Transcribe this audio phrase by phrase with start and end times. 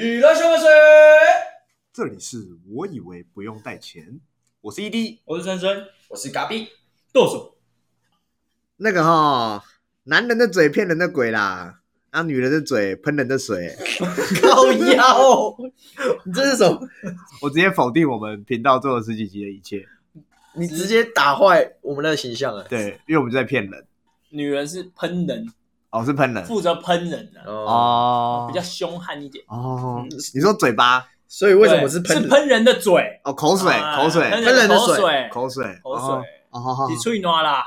[0.00, 0.68] 娱乐小水，
[1.92, 4.20] 这里是我以为不用带钱，
[4.60, 5.18] 我是 ED。
[5.24, 6.68] 我是森森，我是嘎比，
[7.12, 7.56] 剁手。
[8.76, 9.64] 那个哈，
[10.04, 11.80] 男人的嘴骗人的鬼啦，
[12.10, 13.76] 啊女人的嘴喷人的水。
[14.40, 15.56] 靠腰，
[16.24, 16.80] 你这是什么？
[17.42, 19.84] 我直接否定我们频道做了十几集的一切。
[20.54, 22.64] 你直接打坏我们的形象哎！
[22.68, 23.84] 对，因为我们就在骗人。
[24.28, 25.52] 女人是喷人，
[25.90, 26.44] 哦，是喷人。
[26.44, 29.44] 负责喷人的，哦，哦，比较凶悍一点。
[29.48, 31.08] 哦，你说嘴巴？
[31.26, 33.20] 所以为什么是喷是喷人的嘴？
[33.24, 37.64] 哦，口水，啊口水，喷喷人的水口水，口水，口水，哦，好好你吹暖啦！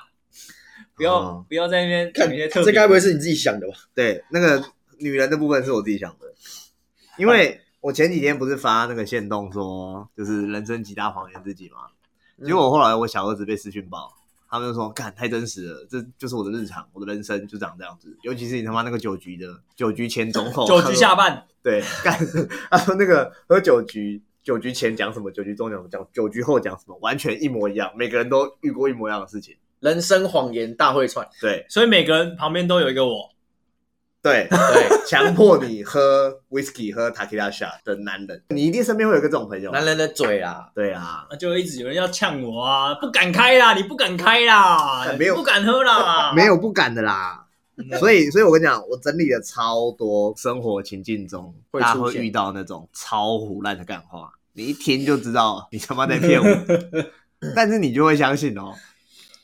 [0.95, 1.45] 不要哦。
[1.47, 2.65] 不要在那边看讲一些特别。
[2.65, 3.73] 这该不会是你自己想的吧？
[3.93, 4.63] 对，那个
[4.97, 6.25] 女人的部分是我自己想的，
[7.17, 11.87] 因为我前几天不是发那个线动说，就是人生几大谎言自己嘛，
[12.43, 14.11] 结果后来我小儿子被私讯爆，
[14.51, 22.19] 他们就说干太真实了，这就是我的日常，我的人生就长这样子，尤其是你他妈那个酒局的酒局前中后， 酒局下半，对干，
[22.69, 24.21] 他说那个喝酒局。
[24.43, 29.55] 酒局前讲什么，酒局中讲什么，讲酒局后讲什么，完全一模一样，每个人都遇过一模一样的事情。
[29.81, 33.29] 人生谎言大会串，对所以每个人旁边都有一个我。
[34.21, 39.71] 对，对， 强迫你喝 whisky 喝 tequila shot 的男人，你一定身边会有一个这种朋友。
[39.71, 45.35] 男人的嘴啊，对啊，那就一直有人要呛我啊，不敢开啦，你不敢开啦， 没有。
[45.35, 47.47] 不敢喝啦， 没有不敢的啦。
[47.99, 51.93] 所以，所以我跟你讲，我整理了超多生活情境中会出现。
[51.93, 56.45] 大家会遇到那种超胡乱的干话，你一听就知道你他妈在骗我，
[57.55, 58.73] 但是你就会相信哦。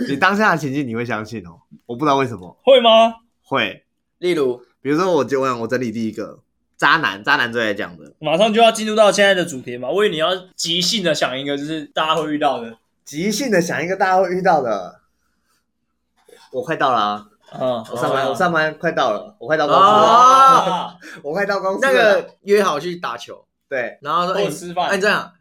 [0.08, 2.56] 你当下的情境你会相信哦，我不知道为什么。
[2.64, 3.16] 会吗？
[3.41, 3.84] 会。
[4.19, 6.39] 例如比如说，我就我我整理第一个
[6.77, 8.09] 渣男，渣男最爱讲的。
[8.19, 12.77] 马上就要进入到现在的主题嘛，我以为你要即兴的想一个，就是大家会遇到的。
[13.03, 15.02] 即兴的想一个大家会遇到的，
[16.53, 17.25] 我快到了啊。
[17.52, 18.29] 嗯，我上班，哦。
[18.29, 21.91] 我上班快到了，我快到公司了， 我快到公司了。
[21.91, 23.99] 那个约好去打球，对。
[24.01, 24.88] 然后说哎吃饭。
[24.88, 25.33] 哎，你这样。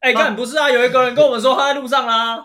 [0.00, 2.44] 哎，看不是啊，有一个人跟我们说他在路上啦，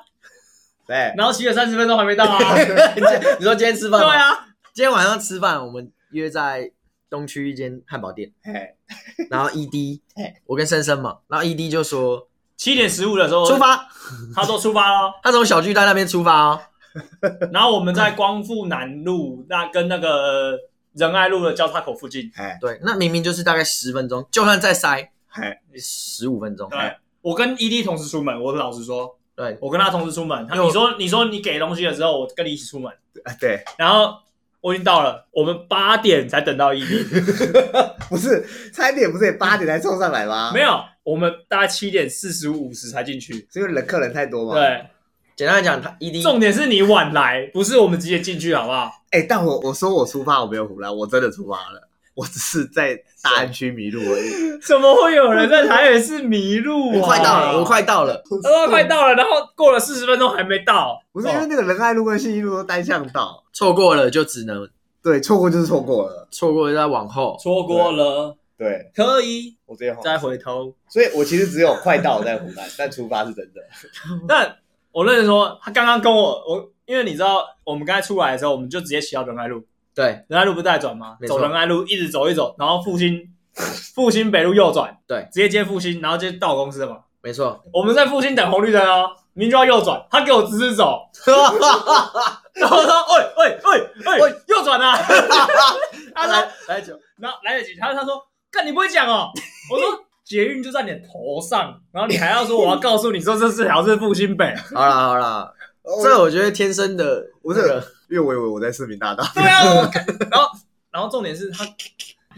[0.88, 2.40] 对，然后骑了三十分钟还没到啊。
[3.38, 4.00] 你说今天吃饭？
[4.00, 6.72] 对啊，今天晚上吃饭，我们约在
[7.10, 8.76] 东区一间汉堡店，嘿，
[9.30, 13.88] 然后 ED 嘿，我跟森森嘛，然后 ED 就说七点十五的时候出，发，
[14.36, 16.62] 他说出发了，他从小巨蛋那边出发哦，
[17.52, 20.58] 然后我们在光复南路那跟那个
[20.94, 22.32] 仁爱路的交叉口附近。
[22.36, 30.46] 嘿，对，那明明就是大概十分钟，就算再塞嘿，十五分钟，对，我跟 ED 同时出门，我老实说，对，我跟他同时出门。
[30.48, 30.72] 他因为我。
[30.72, 32.92] 你说你说你给东西的时候，我跟你一起出门，
[33.40, 34.18] 对，然后
[34.62, 40.52] 我已经到了，我们八点才等到 ED， 不是，差一点不是也八点才冲上来吗？
[40.56, 43.34] 没，有，我们大概七点四十五、五十才进去。
[43.52, 44.86] 是因为人客人太多嘛。，对，
[45.36, 48.92] 简单来讲，他 ED 重点是你晚来，不是我们直接进去，好不好？
[49.12, 51.89] 哎，但我我说我出发，我没有胡来，我真的出发了，
[52.20, 52.94] 我只是在
[53.24, 54.60] 大安区迷路而已。
[54.60, 57.00] 怎么会有人在台北市迷路啊？
[57.00, 64.68] 我快到了，我快到了，他快到了，然后过了四十分钟还没到，不是因为那个仁爱路跟信义路都单向道，错过了就只能
[65.02, 66.28] 对，错过就是错过了。
[66.30, 67.38] 错过，再往后。
[67.42, 69.96] 错过了对，可以我直接。
[70.04, 70.76] 再回头。
[70.90, 73.62] 所以我其实只有快到在湖南，但出发是真的。
[74.28, 74.58] 但
[74.92, 79.64] 我认识说，他刚刚跟我我，因为你知道，我们刚才出来的时候，我们就直接骑到仁爱路，
[80.00, 81.18] 对仁爱路不是带转吗？
[81.20, 83.20] 没错走仁爱路一直走一走，然后复兴
[83.94, 87.00] 复兴北路右转，对，直接接复兴，然后就到我公司了嘛。
[87.22, 91.02] 没错，我们在复兴等红绿灯哦，明明就要右转，他给我直直走，
[92.56, 93.58] 然后我说：“喂喂
[94.06, 94.96] 喂喂，右转啊！”
[96.16, 99.30] 他说来来酒，：“然后来得及。”他他说：“干你不会讲哦。”
[99.72, 104.56] 我说：“捷运就在你的头上，然后你还要说我要告诉你说这四条是复兴北。
[104.74, 105.54] 好了好了，
[106.04, 109.24] 这个我觉得天生的，不是那个因为我以为我在市民大道。
[109.34, 109.82] 对啊， 我
[110.30, 110.50] 然后
[110.92, 111.66] 然后重点是他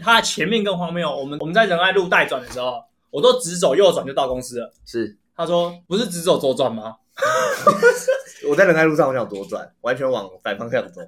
[0.02, 1.08] 他的前面更荒谬。
[1.10, 4.72] 我们我们在仁爱路带转的时候，我都直走右转就到公司了。
[4.84, 6.96] 是他说：“不是直走左转吗
[8.48, 11.00] 我在仁爱路上，我想左转，完全往反方向走。？”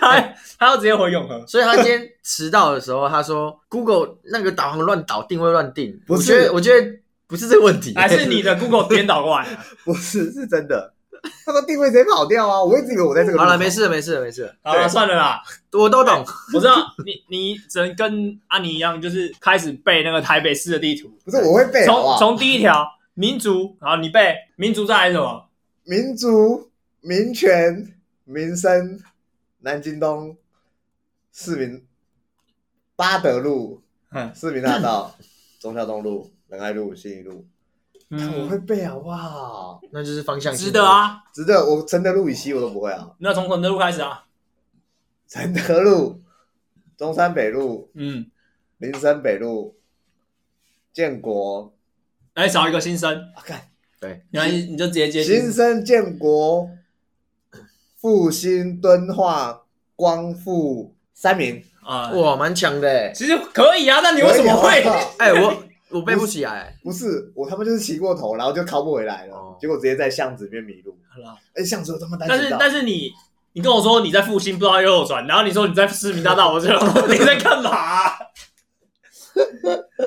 [0.00, 0.18] 他
[0.58, 1.46] 他要直接回永和。
[1.46, 6.00] 所以他今天迟到的时候，他说 Google 那个导航乱导，定位乱定。
[6.06, 9.58] 不是我觉得我觉得不是这个问题，还是你的 Google 颠倒过来了？
[9.84, 10.94] 不是，是真的。
[11.46, 12.62] 他说定位直接跑掉啊！
[12.62, 13.38] 我一直以为我在这个。
[13.38, 15.42] 好了，没事没事没事了，好了，算了啦。
[15.72, 16.24] 我都懂。
[16.54, 21.84] 我知道你你只能跟阿尼一样，就是开始背那个台北市的地图，不是我会背？
[21.84, 25.48] 从从第一条民族，然后你背民族再来是什么？
[25.84, 26.70] 民族、
[27.00, 29.00] 民权、民生、
[29.60, 30.36] 南京东、
[31.32, 31.84] 市民、
[32.94, 33.82] 八德路、
[34.12, 35.14] 嗯市民大道、
[35.60, 37.46] 中孝东路、仁爱路、信义路。
[38.10, 39.80] 看我嗯，会背好不好？
[39.92, 40.84] 那就是方向性值得。
[40.84, 41.22] 啊。
[41.34, 43.10] 值得，我承德路以西我都不会啊。
[43.18, 44.24] 那从承德路开始啊。
[45.28, 46.22] 承德路、
[46.96, 48.30] 中山北路、嗯，
[48.78, 49.76] 林森北路、
[50.90, 51.74] 建国，
[52.32, 53.60] 哎，少一个新生，啊，看
[54.00, 56.70] 对，没关系，你就直接接新生建国，
[58.00, 59.64] 复兴敦化
[59.94, 62.10] 光复三明，啊。
[62.12, 63.12] 哇，蛮强的哎。
[63.12, 64.82] 其实可以啊，那你为什么会？
[64.82, 66.76] 可以啊哎，我我背不起来。
[66.82, 70.96] 不是我他妈就是骑过头，然后就靠不回来了，哦结果直接在巷子里面迷路。
[71.12, 73.10] 好啦哎，巷子有他妈单但是道，但是你
[73.52, 76.68] 你跟我说你在复兴不知道右转，然后你说你在市民大道，我 就
[77.08, 78.18] 你在干嘛啊、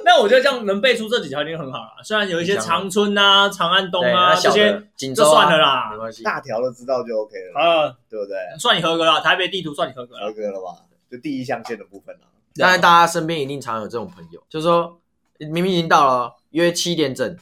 [0.04, 2.04] 那我觉得这样能背出这几条已经很好了。
[2.04, 6.22] 虽然有一些长春啊、长安东对，啊这小些就锦州啊算了啦没关系。
[6.22, 8.36] 大条的知道就 OK 了，啊，对不对？
[8.60, 10.34] 算你合格了，台北地图算你合格了合。
[10.34, 10.84] 格了吧？
[11.10, 12.28] 就第一象限的部分啊。
[12.56, 15.00] 当然，大家身边一定常有这种朋友，就是说
[15.50, 17.38] 明明已经到了约七点整，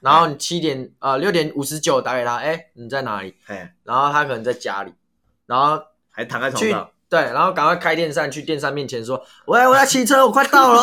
[0.00, 3.34] 然后你七点呃六点五十九打给他，哎，你在哪里？
[3.46, 4.92] 哎，然后他可能在家里，
[5.46, 10.82] 然后还躺在床上，对，然后赶快开电扇去电扇面前说：“喂，我要骑车，我快到了。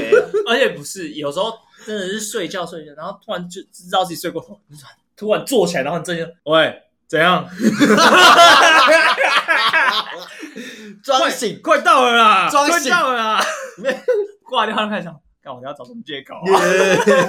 [0.48, 1.52] 而且不是，有时候
[1.84, 4.58] 真的是睡觉睡觉，然后突然就知道自己睡过头，
[5.16, 7.46] 突然坐起来，然后你正经，喂，怎样？”
[11.02, 13.44] 装醒， 快到了啦，快装醒到了啦！
[14.48, 16.58] 挂电话开始想，干我要找什么借口啊？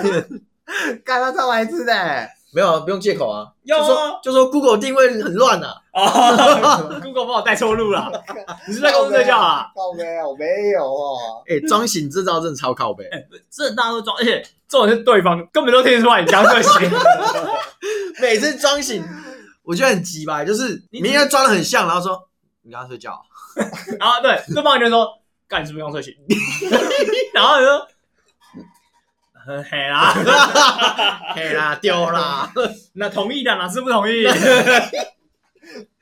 [1.06, 8.12] 干他超白痴的，没有啊，不用借口啊， 要就啊说就说 Google 定位很乱啊， 啊！Google 帮我带错路了，
[8.68, 9.68] 你是在公司睡觉啊？
[9.76, 11.44] 靠没有，没有哦。
[11.48, 13.06] 哎，装醒这招真的超靠背。
[13.06, 16.92] 哎，这大家都装，而且这种是对方根本都听得出来你刚睡醒。
[18.20, 19.04] 每次装醒，
[19.62, 22.28] 我觉得很鸡巴，就是你明明装的很像，然后说
[22.64, 23.22] 你刚刚睡觉啊，
[24.00, 25.08] 然后对对方就说
[25.48, 26.14] ：“干，你是不是刚睡醒？”
[27.34, 27.88] 然后你说：“嗯
[29.70, 30.12] 嘿啦，
[31.34, 32.52] 嘿啦丢啦，
[32.94, 34.26] 那同意的哪是不同意？”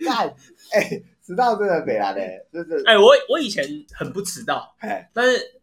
[0.03, 0.27] 干，
[0.71, 3.63] 哎，迟到真的北来嘞，真的，哎，我我以前
[3.94, 5.59] 很不迟到，哎，但是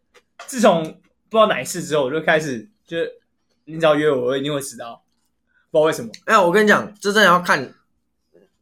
[0.46, 0.82] 自从
[1.28, 3.12] 不知道哪一次之后，我就开始就是
[3.64, 5.04] 你只要约我，我一定会迟到，
[5.70, 6.10] 不知道为什么。
[6.26, 7.74] 哎，我跟你讲，这真的要看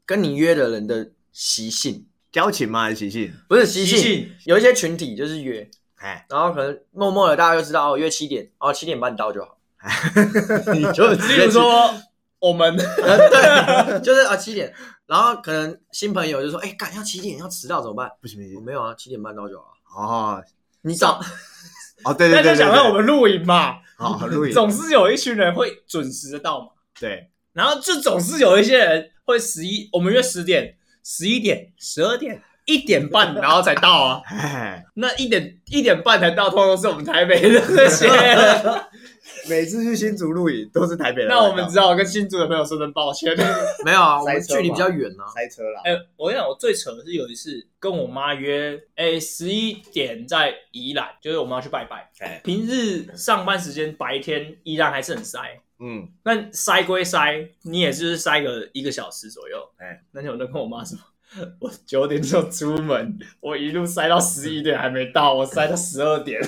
[0.07, 2.83] 跟你约的人的习性，交情吗？
[2.85, 3.33] 还是习性？
[3.49, 3.67] 不是。
[3.67, 5.71] 习性有一些群体就是约，
[6.01, 9.57] 哎，然后可能默默的大家就知道哦，约七点，哦七点半到就好，
[10.73, 11.91] 你就直接 去如说
[12.39, 12.75] 我们
[13.05, 14.73] 呃对，就是啊七点，
[15.07, 18.11] 然后可能新朋友就说，哎，赶要七点要迟到怎么办？
[18.21, 19.73] 不行不行，我没有啊，七点半到就好了。
[19.95, 20.43] 哦
[20.83, 21.21] 你早
[22.05, 26.69] 哦，对对那就对对，想让我们录影嘛，好录影，总是有一群人会准时的到嘛。
[26.99, 34.23] 对，然后就总是有一些人会十一，我们约十点、十一点、十二点、一点半，然后才到啊。
[34.27, 38.83] 哎，那一点一点半才到，通常都是我们台北的那些人。
[39.49, 43.35] 每次去新竹露营都是台北人，那我们只好跟新竹的朋友说声抱歉。
[43.85, 44.21] 没有啊？
[44.21, 45.25] 我们距离比较远啊。
[45.35, 52.11] 塞车啦，哎、我跟你讲，我最扯的是有一次跟我妈约，哎、十一点在宜兰，就是我们要去拜拜。
[52.19, 55.39] 哎，平日上班时间白天依然还是很塞，
[55.79, 59.57] 嗯，那塞归塞，你也是塞个一个小时左右。
[59.79, 60.99] 哎哎，那天我就跟我妈说，
[61.61, 66.41] 我九点就出门，我一路塞到十一点还没到，我塞到十二点，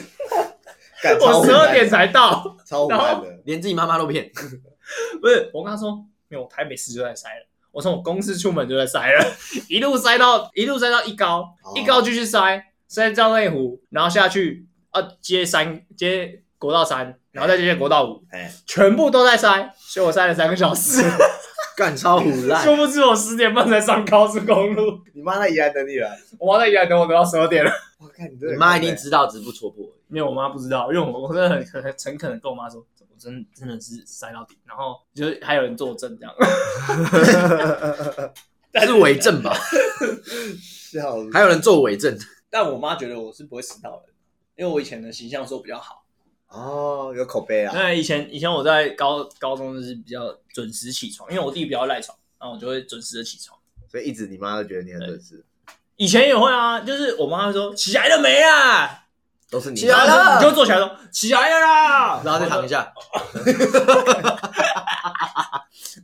[1.20, 2.56] 我十二点才到。
[2.66, 4.30] 超晚的，连自己妈妈都骗，
[5.20, 7.46] 不是，我跟她说，没有，我台北市就在塞了。
[7.70, 9.24] 我从我公司出门就在塞了，
[9.68, 21.02] 一路塞到一路塞到一高，哦一高继续塞，塞到内湖，然后下去啊接三接国道三，然后再接国道五，哎，全部都在塞，所以我塞了三个小时。
[21.82, 22.62] 干超虎烂。
[22.64, 26.08] 殊不知我十点半才上高速公路，你妈在宜兰等你了，
[26.38, 27.70] 我妈在宜兰等我等到十二点了。
[27.98, 30.00] 我看你这个你妈一定知道，只是不戳破而已。
[30.08, 36.34] 没有，我妈不知道，因为我我真的很很很诚恳的跟我妈说，我真真的是塞到底，然后就是还有人作证这样。
[38.70, 39.54] 但 是伪证吧？
[40.60, 42.16] 笑，还有人做伪证，
[42.50, 44.12] 但我妈觉得我是不会迟到的，
[44.56, 46.01] 因为我以前的形象说比较好。
[46.52, 53.58] 哦，有口碑啊，那以前以前我在高高中就是比较准时起床，因为我弟比较赖床，然后我就会准时的起床。
[53.90, 55.44] 所以一直你妈都觉得你很准时，
[55.96, 59.04] 以前也会啊，就是我妈会说起来了没啊，
[59.50, 60.38] 都是你起来了！
[60.38, 62.92] 你就坐起来说起来了啦，然后再躺一下。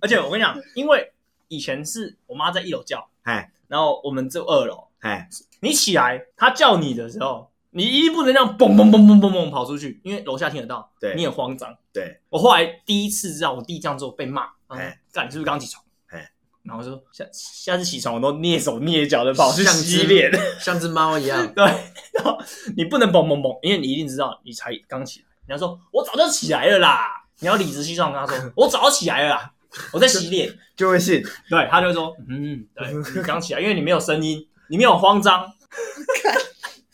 [0.01, 1.13] 而且我跟你讲，因为
[1.49, 5.29] 以前是我妈在一楼叫，哎然后我们住二楼，哎，
[5.61, 11.73] 你起来，她叫你的时候，你一定不能这样嘣嘣嘣嘣嘣嘣跑出去，因为楼下听得到，对你很慌张。
[11.93, 15.85] 对，我后来第一次知道我弟这样做被骂，嗯哎干你是不是刚起床？
[16.09, 16.29] 哎，
[16.65, 21.47] 然后我说下下次起床我都蹑手蹑脚的跑去像只洗脸，像只猫一样。
[21.55, 21.65] 对，
[22.13, 22.37] 然后
[22.77, 25.27] 你不能嘣嘣嘣，因为你一定知道你才刚起来。
[25.47, 27.09] 你要说我早就起来了啦，
[27.39, 29.53] 你要理直气壮跟他说我早就起来了啦，
[29.93, 30.53] 我在洗脸。
[30.77, 31.21] 就会信，
[31.51, 35.45] 对，他就会说，嗯，对你刚起来，因为你没有声音，你没有慌张，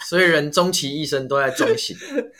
[0.04, 1.96] 所以人终其一生都在装醒，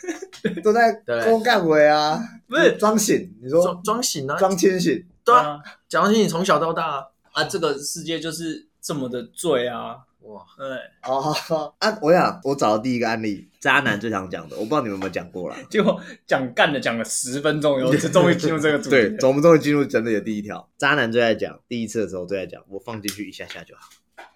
[0.63, 10.67] 都在对公干回啊，不是装醒，你说装装醒啊，装清醒，对啊，啊假装你从小到大啊，啊，这个世界就是这么的醉啊，哇，对，
[11.03, 11.35] 哦
[11.79, 15.57] 啊，我想我找到第一个案例，渣男最常讲的，我不知道你们有没有讲过啦。
[15.71, 19.09] 结果讲干的讲了十分钟以后，就终于进入这个主题了。
[19.19, 20.69] 对，我们终于进入整理的第一条。
[20.77, 23.89] 渣男最爱讲，第一次的时候最爱讲，我放进去一下下就好，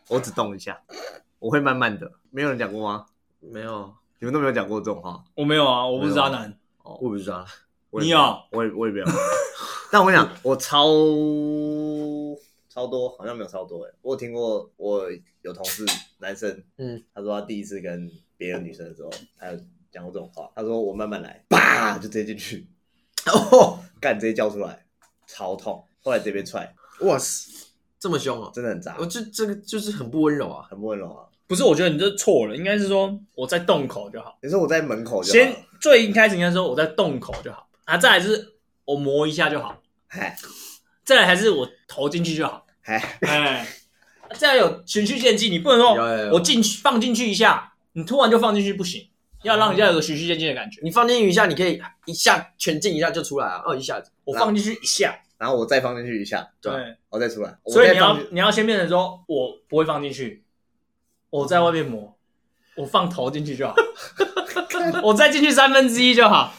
[0.09, 0.81] 我只动一下，
[1.39, 2.11] 我会慢慢的。
[2.31, 3.07] 没有人讲过吗？
[3.41, 5.23] 没有，你们都没有讲过这种话？
[5.35, 6.51] 我没有啊，我不是渣男，
[6.83, 7.45] 哦我不知道，
[7.91, 8.19] 我也你有？
[8.53, 9.07] 我也我也没有。
[9.91, 10.87] 但我跟你讲，我超
[12.69, 13.93] 超多，好像没有超多哎。
[14.03, 15.09] 我有听过，我
[15.43, 15.85] 有同事
[16.19, 19.59] 男生，嗯，他说他第一次跟别的女生的时候，他有
[19.91, 20.51] 讲过这种话。
[20.55, 22.69] 他说我慢慢来，叭就直接进去，
[23.33, 24.85] 哦，干直接叫出来，
[25.27, 25.85] 超痛。
[26.01, 27.51] 后来直接被踹，哇塞，
[27.99, 31.28] 这么凶啊，真的很渣我，这这个就是很不温柔啊，很不温柔啊。
[31.49, 34.39] 不是，我觉得你这错了，应该是说我在洞口就好。
[34.43, 40.37] 你说我在门口就好先最一开始应该说我在洞口就好啊，再来是我磨一下就好，哎
[41.05, 42.67] 再来还是我投进去就好。
[42.85, 43.67] 哎，哎，
[44.39, 49.09] 这样有循序渐进，你不能说有有有我进去放进去一下，你突然就放进去不行，
[49.43, 50.81] 要让人家有个循序渐进的感觉。
[50.83, 57.59] 你放进去一下，你可以一下全进一下就出来啊，哦，一下子，我放进去一下，然后我再放进去一下，对对，我再出来。
[57.63, 60.43] 我所以你要放进你要先变成说我不会放进去，
[61.31, 62.17] 我在外面磨，
[62.77, 63.75] 我放头进去就好，
[65.03, 66.53] 我再进去三分之一就好，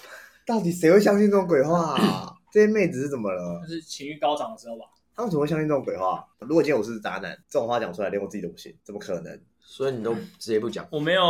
[0.45, 2.33] 到底谁会相信这种鬼话啊？
[2.51, 3.73] 这些妹子是怎么了就？
[3.73, 4.85] 是情绪高涨的时候吧。
[5.15, 6.25] 他们怎么会相信这种鬼话？
[6.39, 9.39] 如果今天我是渣男，这种话讲出来，连我自己都不信，怎么可能？
[9.61, 11.23] 所以你都直接不讲，我没有，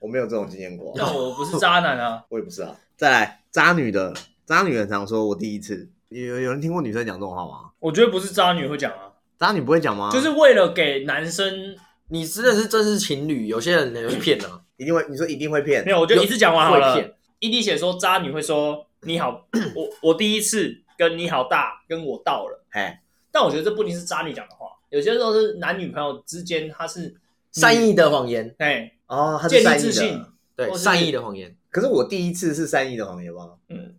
[0.00, 2.24] 我没有这种经验过，但我不是渣男啊。
[2.28, 2.74] 我也不是啊。
[2.96, 7.70] 再来，渣女的渣女很常说我第一次，有有人听过女生讲这种话吗？
[7.78, 10.10] 我觉得不是渣女会讲啊，渣女不会讲吗？
[10.12, 11.76] 就是为了给男生
[12.08, 17.14] 你真的是真是情侣，有些人也会骗啊，一定会，你说一定会骗没，有，我就一次讲完好了会骗。
[17.38, 27.14] 一滴血说渣女会说你好，我我第一次跟你好大跟我到了，哎，但我觉得这不一定是渣女讲的话，有些时候是男女朋友之间他是
[27.52, 31.54] 善意的谎言，哎哦，他是建立善意自信的。，对，或是善意的谎言。
[31.70, 33.52] 可是我第一次是善意的谎言吗？
[33.68, 33.94] 嗯，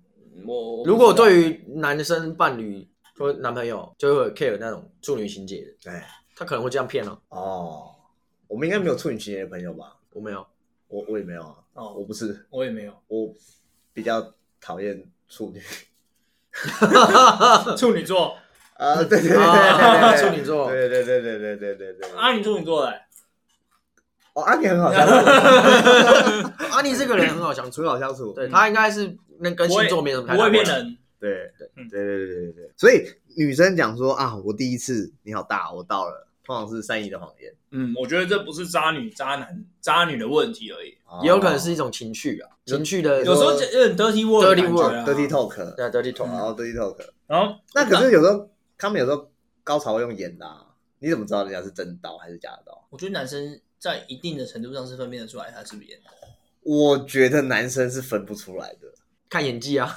[0.45, 2.87] 我如果对于于男生伴侣
[3.17, 7.19] 或男朋友就会 care 那种处女情节的，哎，他可能会这样骗哦。
[7.29, 7.86] 哦，
[8.47, 9.95] 我们应该没有处女情节的朋友吧？
[10.13, 10.45] 我没有，
[10.87, 13.33] 我我也没有啊，哦我不是，我也没有我
[13.93, 15.61] 比较讨厌处女。
[17.77, 18.35] 处女座，
[18.73, 22.09] 啊，对对对对啊对对，处女座对对对对对对对对。
[22.11, 22.91] 啊，你处女座的，
[24.33, 25.13] 哦，阿你很好相处，
[26.71, 28.33] 阿尼这个人很好相处，很好相处。
[28.33, 30.57] 对他应该是那跟星座没什么太不大关系。
[30.57, 32.71] 会骗人，对对对对对对对对。
[32.75, 33.03] 所以
[33.35, 45.05] 女生讲说啊，我第一次你好大，我到了，通常是善意的谎言，嗯，我觉得这不是渣女、渣男、渣女的问题而已，也有可能是一种情趣啊，情趣的有时候就有点 dirty word 的 Dirty 感觉啊。
[45.05, 46.97] dirty talk，对 dirty talk 然后 dirty talk。
[47.27, 49.29] 然后那可是有时候他们有时候
[49.65, 50.65] 高潮会用演的啊，
[50.99, 52.87] 你怎么知道人家是真刀还是假的刀？
[52.89, 56.09] 我觉得男生在一定的程度上是分辨得出来他是不是演的，
[56.61, 58.87] 我觉得男生是分不出来的，
[59.27, 59.93] 看演技啊，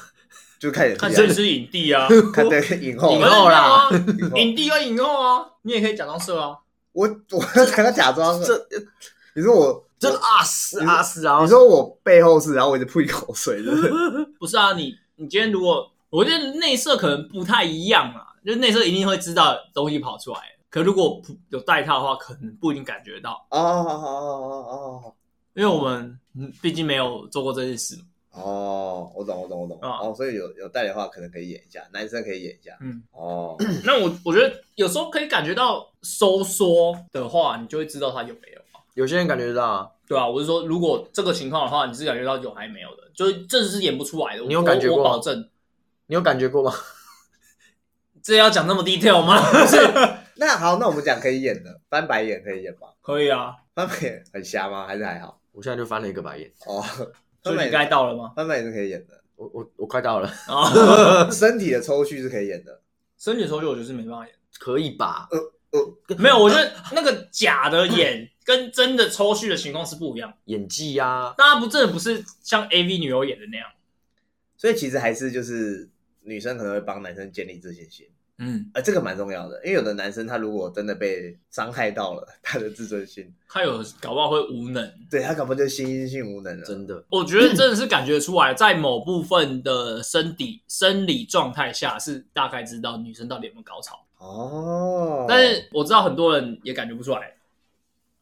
[0.61, 3.91] 就看演技啊看谁是影帝啊， 看对影后影后啦啊，
[4.37, 6.57] 影帝跟影后啊，你也可以假装色啊，
[6.93, 8.55] 我 我才要假装，这
[9.35, 11.41] 你说我真的啊是啊是啊！
[11.43, 13.89] 你说我背后是，然后我一直吐一口水，是不是？
[14.39, 25.15] 不是啊，你你今天如果我觉得内射可能不太一样嘛，就是内射一定会知道东西跑出来，可如果不有带套的话，可能不一定感觉到，哦哦哦哦。
[25.55, 28.03] 因为我们嗯毕竟没有做过这件事嘛。
[28.33, 33.57] 哦哦，我懂我懂我懂啊哦，所以有有带的话，可能可以演一下，男生可以演一下嗯，哦。
[33.85, 38.81] 那我我觉得有时候可以感觉到收缩的话，你就会知道他有没有啊。
[38.95, 44.43] 有些人感觉得到啊，对啊，我是说，如果这个情况的话，你是感觉到有还没有的，就是这是演不出来的。
[44.45, 45.49] 你有感觉过吗我我保证，
[46.07, 46.73] 你有感觉过吗？
[48.23, 49.41] 这要讲那么 detail 吗？
[50.37, 52.89] 那好，那我们讲可以演的，翻白眼可以演吗？
[53.01, 54.87] 可以啊，翻白眼很瞎吗？
[54.87, 55.41] 还是还好？
[55.53, 56.85] 我现在就翻了一个白眼，哦，
[57.43, 58.33] 所以你翻白眼该到了吗？
[58.37, 62.81] 翻白眼是可以演的，我我我快到了，啊， 身体的抽蓄是可以演的。
[63.19, 64.35] 身体抽蓄我觉得是没办法演。
[64.59, 65.29] 可以吧？
[65.31, 65.39] 呃
[65.79, 70.33] 呃没有，我觉得那个假的演 跟真的抽蓄的情况是不一样。
[70.47, 73.67] 演技呀，大家不真的不是像 AV 女优演的那样。
[74.57, 75.89] 所以其实还是就是
[76.23, 78.07] 女生可能会帮男生建立自信心，
[78.43, 84.91] 嗯，呃，这个蛮重要的，因为有的男生他如果真的被伤害到了他的自尊心，他有搞不好会无能。
[85.11, 86.65] 对他搞不好就心因性无能了。
[86.65, 94.03] 真的我觉得真的是感觉出来，在某部分的身体生理状态下，是大概知道女生到底有没有高潮。
[94.17, 97.35] 哦，但是我知道很多人也感觉不出来，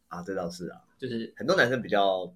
[0.08, 2.28] 啊，这倒是啊，就是很多男生比较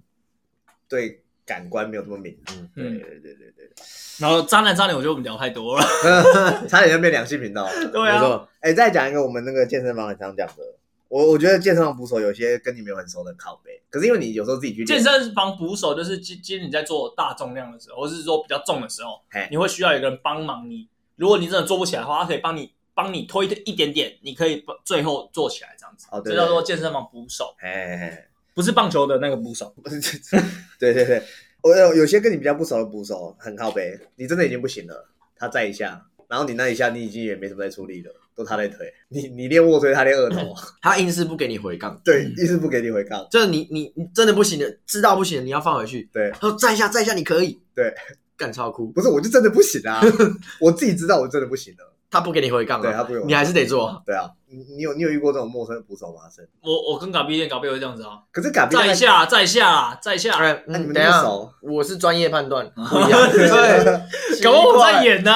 [0.88, 1.20] 对
[1.52, 2.54] 感官没有这么敏对
[2.84, 3.70] 嗯对对对对
[4.18, 5.84] 然后渣男渣女，我觉得我们聊太多了。
[6.68, 7.66] 差点就变两性频道。
[7.66, 7.72] 了。
[7.90, 10.62] 对啊，没错，哎，再讲一个我们那个健身房很常讲的，
[11.08, 20.88] 我我觉得健身房捕手有些跟你没有很熟的靠背，可是因为你有时候自己去健，身房捕手就是今今天你在做大重量的时候，或是说比较重的时候，你会需要有一个人帮忙你。
[21.16, 26.06] 如果你真的做不起来的话，他可以帮你帮你推一点点，你可以把最后做起来这样子。
[26.10, 29.74] 哦对这叫做健身房捕手，哎哎，不是棒球的那个捕手。
[30.78, 31.22] 对对对，
[31.62, 46.08] 我有有些跟你比较不熟的捕手很靠背，你真的已经不行了，他再一下，然后你那一下你已经也没什么在出力了，都他在推，你你练卧推，他练二头， 他硬是不给你回杠，对，硬是不给你回杠，就是你你你真的不行的，知道不行的，你要放回去。
[46.12, 46.30] 对。
[46.32, 47.94] 他说再一下再一下你可以，对，
[48.36, 50.00] 干超哭，不是我就真的不行啊，
[50.60, 54.00] 我自己知道我真的不行了，他不给你回杠啊，对他不给我你还是得做。
[54.06, 56.28] 对啊，你你有你有遇过这种陌生的捕手吗？
[56.30, 63.18] 是，我我跟嘎逼练，嘎逼会这样子啊，可是嘎比再一下，在下，再一下，哎，那你们嗯等一下那么熟，我是专业判断，不一样。
[63.32, 65.02] 对，搞不好我在。
[65.02, 65.32] 演呢，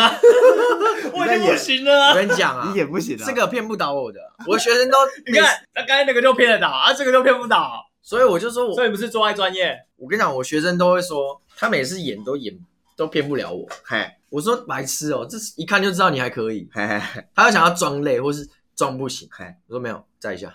[1.15, 2.15] 我已经不行了我啊。
[2.15, 9.75] 跟你讲啊你，也不行啊，这个骗不倒我的，我的学生都 你看，他刚才那个就骗得倒啊，这个就骗不倒，所以我就说我，所以不是做爱专业。
[9.97, 12.55] 我跟你讲，我学生都会说，他每次演都演
[12.97, 13.69] 都骗不了我。
[13.85, 16.69] 嘿我说白痴哦，这一看就知道你还可以。
[16.73, 20.53] 嘿嘿嘿，他要想要装累或是装不行，嘿我说没有，再一下，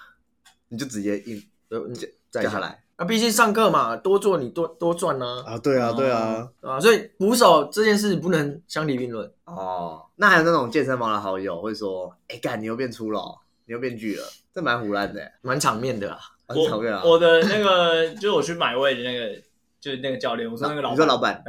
[0.67, 1.95] 你就直接硬呃，你
[2.29, 2.59] 再一下。
[2.59, 9.31] 来啊，毕竟上课嘛，多做你多多赚呢、啊，对啊对啊，啊，所以捕手这件事不能相提并论。
[9.45, 16.19] 哦，那还有那种健身房的好友会说，哎干，你又变粗了哦，你又变巨了，这蛮胡乱的，蛮场面的啦。
[16.47, 17.01] 很场面啊。
[17.03, 19.41] 我的那个就是我去买位的那个，
[19.79, 21.43] 就是那个教练，我说那个老板，你说老板，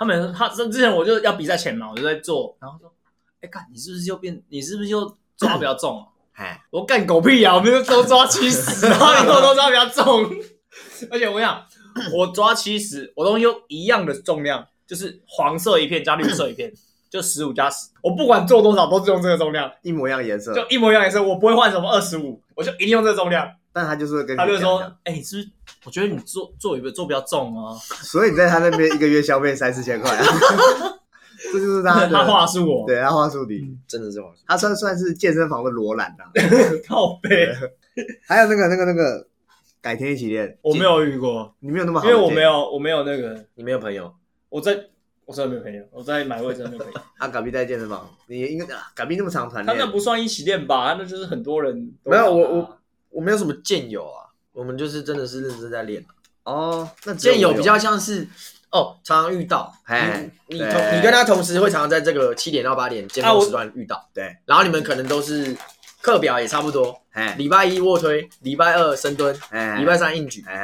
[0.00, 2.90] 他们他之前我就要比赛前嘛，我就在做，然后说，
[3.42, 6.06] 哎、干，你是不是又变，你是不是又抓比较重啊？
[6.32, 7.54] 哎，我干狗屁啊！
[7.54, 10.24] 我们都抓七十，然后都抓比较重，
[11.12, 11.66] 而且我跟你讲，
[12.14, 16.72] 我抓七十，我都用一样的重量，就是黄色一片加绿色一片，
[17.10, 23.46] 就十五加十，我不管做多少都是用这个重量，一模一样的颜色，就一模一样颜色，我不会换什么二十五，我就一定用这个重量。
[23.72, 25.48] 但他就是会跟你他就说哎、你是不是？
[25.84, 30.24] 我觉得你做做一个做比较重啊，所以你在他那边一个月消费三四千块啊，
[31.52, 36.28] 这就是他的他话术我，对他话术里，真的是我他算算是健身房的罗兰啊。
[36.86, 37.48] 靠背，
[38.26, 39.26] 还有那个那个那个，
[39.80, 42.42] 改天一起练，我没有遇过，你没有那么好，因为我没。
[42.42, 44.12] 有我没有那个，你没有朋友，
[44.48, 44.78] 我在
[45.24, 47.00] 我真的没有朋友，我在买位真的没有朋友。
[47.18, 50.88] 啊，隔壁在健身房，你应该啊，隔壁那么长团练他那，不算一起练吧？
[50.88, 52.79] 他那就是很多人都没有我我
[53.10, 56.04] 我没有什么健友啊，我们就是真的是认真在练。
[56.44, 58.26] 哦，那只有我健友比较像是
[58.70, 65.54] 哦，常常遇到，哎你同你跟他同时会常常在这个七点到八点尖啊我峰时段遇到，对，然后你们可能都是
[66.00, 70.54] 课表也差不多，哎礼拜一卧推，礼拜二深蹲，哎，礼拜三硬举，哎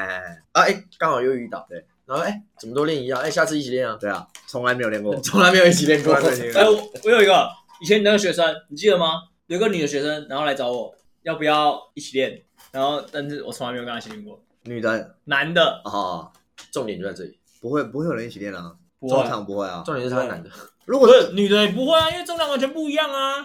[0.52, 6.14] 啊哎，刚好又遇到，对，然后哎怎么都练一样，哎下次一起练啊，对啊，从来没有练过， 从来没有一起练过。
[6.14, 7.48] 哎、我我有一个
[7.80, 9.22] 以前那个学生，你记得吗？
[9.46, 10.92] 有个女的学生，然后来找我，
[11.26, 12.40] 要不要一起练？
[12.70, 14.40] 然后，但是我从来没有跟他一起练过。
[14.62, 16.30] 女的男的哦，
[16.70, 19.82] 重点就在这里，不会不会有人一起练啊，不会通常不会啊。
[19.84, 20.48] 重点是他是男的，
[20.84, 23.44] 如果是女的也不会啊，因为重量完全不一样啊。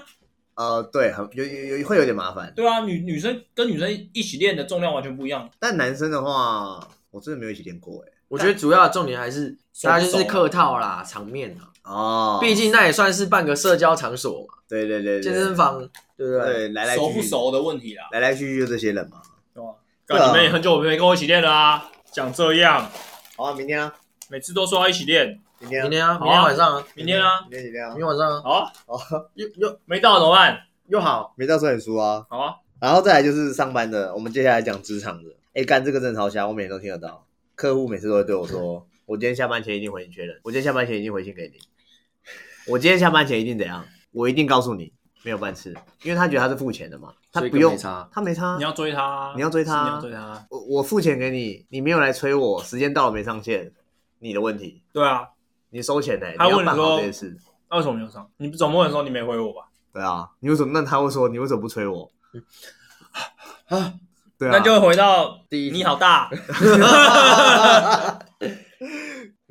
[0.54, 2.54] 呃，对，很有有有会有点麻烦。
[2.56, 5.50] 对啊，女女生跟女生一起练的重量完全不一样。
[5.58, 8.12] 但男生的话，我真的没有一起练过哎。
[8.28, 15.22] 我觉得主要的重点还是大家就是客套啦，场面啊，哦，毕竟那也算是半个社交场所嘛，对对对，对。
[15.22, 15.80] 健身房
[16.15, 16.54] 对不对？
[16.54, 19.22] 对来来熟不熟的问题啦，来来去去就这些人嘛。
[19.54, 19.76] 对吧？
[20.08, 20.20] 对啊。
[20.20, 22.89] 干你们也很久没跟我一起练了啊，讲这样，
[23.36, 23.94] 好啊，明天啊，
[24.30, 26.28] 每次都说要一起练，明天啊，明天啊，好啊。
[26.28, 27.89] 明天晚上啊，明天啊，明天一起练啊？
[27.89, 27.98] 明。
[27.98, 29.00] 天晚上啊，好啊，好，
[29.34, 30.60] 又又没到怎么办？
[30.88, 32.26] 又好，没到时候很输啊。
[32.30, 35.30] 好啊，然后再来就是上班的，我们接下来讲职场的。
[35.54, 37.26] 哎，干这个真的超瞎，我每天都听得到。
[37.56, 41.60] 客户每次都会对我说：“我今天下班前一定回你确认，我今天下班前一定回信给你，
[42.67, 44.93] 我今天下班前一定怎样，我一定告诉你
[45.24, 47.78] 没有办事，因为他觉得他是付钱的嘛，他不用
[48.12, 53.71] 他没差你，要追他，你要追他你要追他，我我付钱给你，你没有来催我，时间到了没上线，
[54.19, 55.28] 你的问题，对啊。
[55.74, 57.38] 你收钱呢、他问你说这些事。
[57.69, 58.30] 那为什么没有上？
[58.36, 59.69] 你总不能说你没回我吧？
[59.93, 60.71] 对啊，你为什么？
[60.74, 62.12] 那他会说你为什么不催我？
[63.69, 63.93] 啊，
[64.38, 66.30] 对啊，那就会回到第一你好大，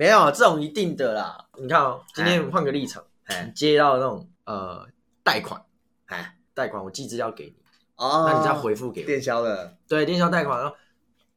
[0.01, 1.45] 没有这种一定的啦。
[1.59, 4.89] 你看哦，今天换个立场，哎你接到那种呃
[5.23, 5.63] 贷款，
[6.07, 7.57] 哎贷款我寄资料给你，
[7.97, 9.07] 哦，那你再回复给我。
[9.07, 10.75] 电销的，对，电销贷款，然后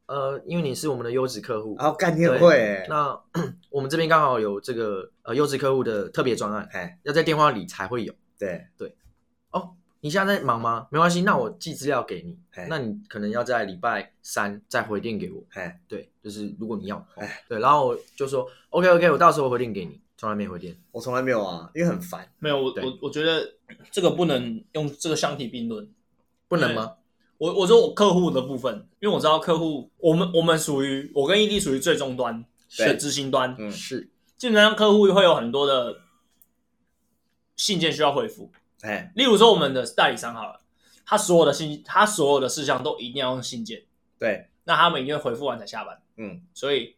[0.06, 3.20] 呃，因为你是我们的优质客户，然后干你很会哎、那
[3.68, 8.14] 我们这边刚好有这个呃优质客户的特别专案，哎，要在电话里才会有。
[8.38, 8.66] 对，
[10.04, 10.86] 你现在在忙吗？
[10.90, 15.42] 没关系，那我寄资料给你嘿，那你可能要在礼拜三再回电给我。
[15.54, 17.08] 哎，对，就是如果你要
[17.48, 20.76] 对，然后我就说 OK OK，我到时候回电给你，从来没回电。
[20.92, 22.30] 我从来没有啊，因为很烦。
[22.38, 23.54] 没有，我对我我觉得
[23.90, 25.88] 这个不能用这个相提并论。
[26.48, 26.96] 不能吗？
[27.38, 36.02] 我我说我客户的部分，因为我知道客户，我们我们属于我跟 ED 属于最终端是的执行端，嗯是，基本上客户会有很多的
[37.56, 38.52] 信件需要回复。
[38.84, 40.60] 哎，例如说我们的代理商好了，
[41.06, 43.82] 他所有的信，他所有的事项都一定要用信件，
[44.18, 46.94] 对，那他们一定会回复完才下班，嗯，所以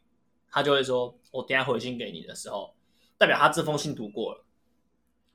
[0.51, 2.75] 他就会说，我等下回信给你的时候，
[3.17, 4.45] 代表他这封信读过了，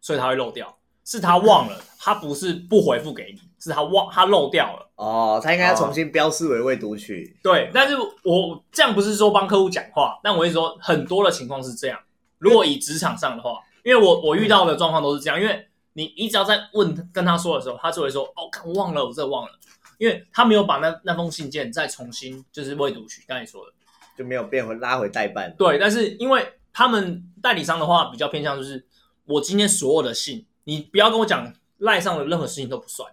[0.02, 4.92] 所以他会漏掉，是他忘了，他不是不回复给你，是他忘他漏掉了。
[4.96, 7.36] 哦，他应该要重新标示为未读取。
[7.42, 11.98] 对，但是我这样不是说帮客户讲话，但我是说很多的情况是这样。
[12.38, 19.52] 如果以职场上的话，因为我我遇到的状况都是这样，因为你你只要在问跟他说的时候，他就会说哦，看我忘了，我这忘了，
[19.98, 23.72] 因为他没有把那那封信件再重新就是未读取，刚才说的。
[24.18, 25.56] 就没有变回拉回代办。
[25.58, 28.86] 对，但是因为他们代理商的话比较偏向就是，
[29.26, 33.10] 我今天所有的信，你不要跟我讲赖上的任何事情都不算，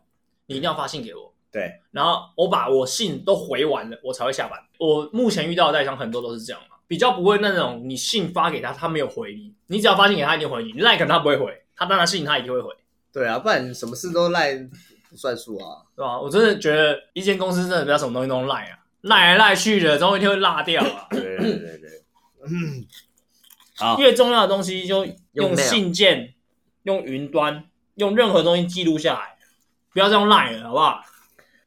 [0.46, 1.32] 你一定要发信给我。
[1.52, 4.58] 对，然后我把我信都回完了，我才会下班。
[4.78, 10.72] 我目前遇到的代理商很多都是这样嘛，比较不会那种你信发给他，他没有回你，你只要发信给他，一定回你。
[10.80, 12.74] 赖可能他不会回，他当然信他一定会回，
[13.12, 14.54] 对啊，不然什么事都赖
[15.08, 15.82] 不算数啊。
[15.96, 16.20] 对吧？
[16.20, 21.06] 我真的觉得一间公司真的不要什么东西都赖啊，赖来赖去的，总有一天会落掉啊。
[21.10, 22.02] 对对对对对，
[22.50, 22.84] 嗯，
[23.76, 26.34] 好，越重要的东西就用用 mail 信件、
[26.82, 27.64] 用云端、
[27.94, 29.36] 用任何东西记录下来，
[29.92, 31.00] 不要再用赖了，好不好？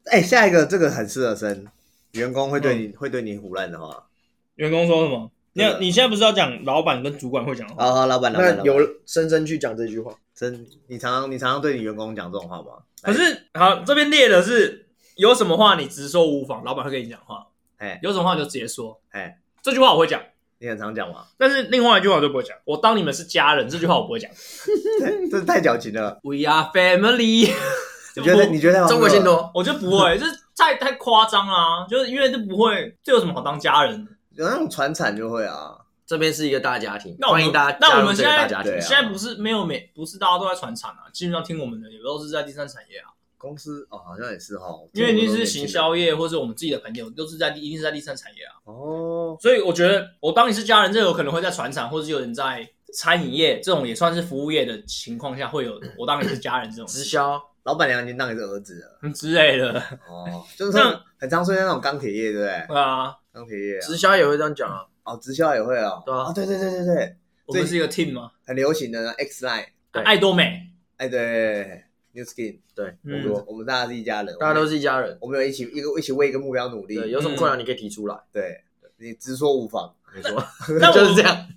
[0.06, 1.67] 哎，下一个这个很适合生，
[2.12, 4.08] 员工会对你会对你胡乱的话。
[4.56, 5.32] 员工说什么？
[5.54, 7.86] 你你现在不是要讲老板跟主管会讲的话？
[7.86, 10.14] 好好，老板，老板，那由老板深深去讲这句话。
[10.34, 12.80] 真，你常常你常常对你员工讲这种话吗？
[13.02, 14.88] 可是好，这边列的是
[15.18, 19.00] 有什么话你直说无妨，老板会跟你讲话；哎有什么话你就直接说。
[19.12, 20.22] 哎，这句话我会讲，
[20.60, 21.26] 你很常讲吗？
[21.38, 22.58] 但是另外一句话我就不会讲。
[22.64, 24.32] 我当你们是家人，这句话我不会讲。
[25.30, 26.18] 这是太矫情了。
[26.24, 27.52] We are family，
[28.16, 28.46] 你觉得？
[28.46, 28.88] 你觉得？
[28.88, 29.22] 中国信？
[29.24, 34.12] 托，我就不会，就是太太夸张啦，就是因为这不会，这有什么好当家人的？
[34.41, 35.77] 有那种传产就会啊。
[36.04, 38.71] 这边是一个大家庭，那我们欢迎大家那我们现在个大家庭。
[38.73, 38.80] 对。
[38.80, 38.82] 啊。
[38.82, 56.86] 现在不是没有每不是大家都在传产啊，基本上听我们的也都是在第三产业啊，公司哦，好像也是哈，因为你是行销业或是我们自己的朋友都是在第一定是在第三产业啊，哦，所以我觉得我当你是家人，这有可能会在船厂或者有人在餐饮业这种也算是服务业的情况下会有 我当你是家人这种。
[56.88, 58.99] 直销，老板娘已经当你是儿子了。
[59.04, 62.65] 嗯之类的，哦，就是那说很常出现那种钢铁业，对不对？
[62.67, 64.86] 对啊，钢铁业啊直销也会这样讲啊。
[65.04, 66.26] 哦，直销也会哦，对啊。
[66.26, 67.15] 哦对对对对对，
[67.46, 70.04] 我们是一个 team 嘛，很流行的 X Line，对。
[70.04, 70.67] 爱多美，
[70.98, 73.24] 哎对，New Skin，对，我嗯。
[73.24, 75.17] 们我们大家是一家人，大家都是是一家人。
[75.20, 78.15] 我们有一起一个一起为一个目标努力，对，有什么困难你可以提出来。
[78.32, 78.62] 对，
[78.98, 80.44] 你直说无妨，没错，
[80.80, 81.48] 那我就是这样。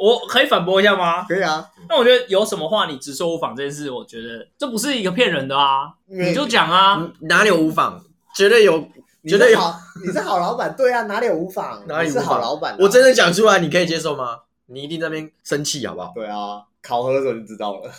[0.00, 1.24] 我可以反驳一下吗？
[1.28, 8.02] 可以啊，那我觉得有什么话你直说无妨这件事，我觉得这不是一个骗人的啊，你就讲啊，嗯哪里有无妨？
[8.34, 8.88] 绝对有，
[9.22, 11.78] 你绝对好，你是好老板，对啊，哪里有无妨？
[11.78, 14.38] 你是哪里是好老板啊，我真的讲出来，你可以接受吗？
[14.66, 16.12] 你一定在那边生气，好不好？
[16.14, 17.90] 对啊，考核的时候就知道了，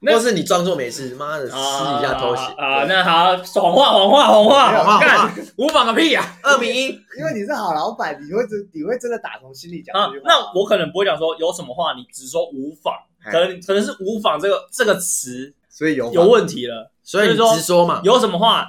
[0.00, 6.36] 那 或是你装作没事，妈的，私底下偷袭啊啊，那好，谎话谎话谎话，谎话干无妨个屁啊！
[6.42, 10.24] 二比一，因为你是好老板，你会真你会真的打从心里讲啊这句，话。
[10.28, 12.92] 那我可能不会讲说有什么话你只说无妨，
[13.24, 18.00] 哎可能可能是无妨这个这个词所以有有问题了，所以你直说嘛。
[18.04, 18.66] 有什么话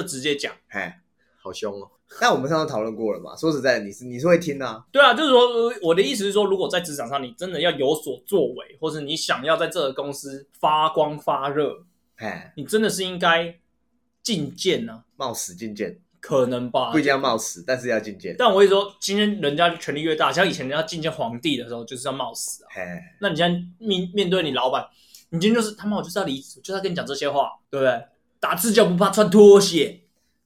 [0.00, 0.54] 就直接讲。
[0.68, 1.00] 哎，
[1.42, 3.34] 好凶哦，但我们上次讨论过了嘛？
[3.36, 11.84] 说实在的，你是你是会听啊，对啊，就是说呃我的意思是说，如果在职场上你真的要有所作为，或者你想要在这个公司发光发热，
[12.16, 13.58] 哎，你真的是应该
[14.22, 18.34] 进谏呢、冒死进谏，可能吧不一定要冒死，但是要进谏。
[18.38, 22.68] 但我会说，今天人家权力越大，像以前人家觐见皇帝的时候，就是要冒死啊。
[22.76, 24.86] 哎，那你现在面面对你老板，
[25.30, 28.02] 你今天就是他妈我就是要离职，我就是要跟你讲这些话，对不对？
[28.40, 30.00] 打字就不怕穿拖鞋，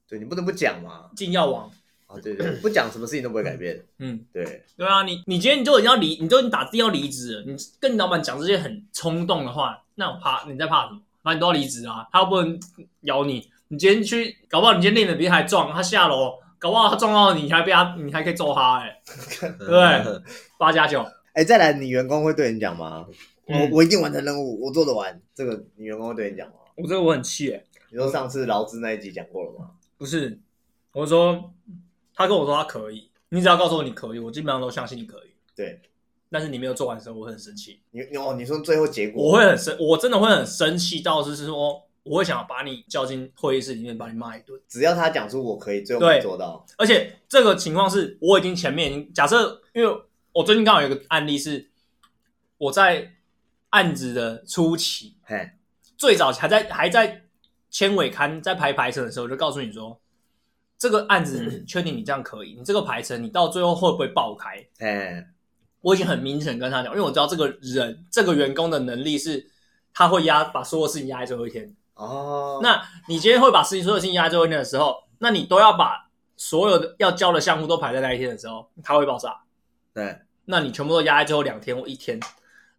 [0.09, 1.11] 对你不能不讲嘛。
[1.14, 1.70] 进药王。
[2.07, 3.83] 啊，对对， 不讲什么事情都不会改变。
[3.98, 11.00] 嗯，对，对啊，你你今天你就已经要离，你就已经打字要离职了，你跟你老板讲这些很冲动的话，那我怕你在怕什么？
[11.22, 12.59] 反正你都要离职啊，他又不能
[13.02, 13.48] 咬你。
[13.68, 19.00] 你今天去，搞不好你今天练的比他还壮，他下楼，搞不好他撞到你，你还被他，你还可以揍他、欸，
[19.59, 20.22] 对对
[20.59, 21.07] 八加九。
[21.33, 23.07] 哎，再来，你员工会对你讲吗？
[23.46, 25.18] 我嗯我一定完成任务，我做得完。
[25.35, 26.55] 这个你员工会对你讲吗？
[26.76, 29.72] 我这个我很气哎、你说上次劳资那一集讲过了吗？
[29.98, 30.40] 不是，
[30.92, 31.52] 我说
[32.14, 35.35] 他跟我说他可以，你只要告诉我你可以，我基本上都相信你可以。
[35.55, 35.78] 对，
[36.31, 44.59] 但是你没有做完的时候，我会很生气，你你哦，你说最后结果我会很生，我真的会很生气到是说，我会想要把你叫进会议室里面，把你骂一顿。
[44.66, 50.02] 只要他讲出我可以，最后对没做到，而且这个情况是我已经前面已经假设，因为
[50.33, 51.70] 我最近刚好有一个案例是，
[52.57, 53.12] 我在
[53.68, 55.50] 案子的初期，嘿，
[55.98, 57.26] 最早还在还在
[57.73, 59.99] 签尾刊在排排程的时候，我就告诉你说，
[60.79, 62.55] 这个案子确定你这样可以？
[62.55, 64.65] 你这个排程你到最后会不会爆开？
[64.79, 65.27] 哎，
[65.81, 69.51] 我已经很明显跟他讲，因为我知道这个人这个员工的能力是，
[69.95, 71.75] 他会压把所有事情压在最后一天。
[71.95, 79.41] 哦，那你今天会把事情所有事情压在最后一天的时候，那你都要把所有的要交的项目都排在那一天的时候，他会爆炸。
[79.95, 82.21] 对，那你全部都压在最后两天或一天，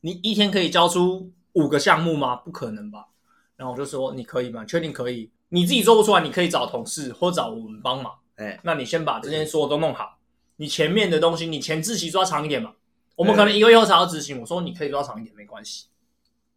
[0.02, 2.36] 你一天可以交出五个项目吗？
[2.36, 3.08] 不可能吧。
[3.56, 4.66] 然后我就说你可以吗？
[4.66, 5.32] 确定可以？
[5.50, 8.14] 你自己做不出来，你可以找同事或找我们帮忙。
[8.36, 10.18] 哎，那你先把这些所有都弄好，
[10.56, 12.74] 你前面的东西你前置期抓长一点嘛。
[13.16, 15.86] 我们可能一个月后才要执行，我说你可以抓长一点没关系。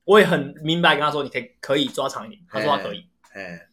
[0.05, 3.05] 我也很明白跟他说你可以可以抓长一点，他说他可以。
[3.35, 3.69] 哎，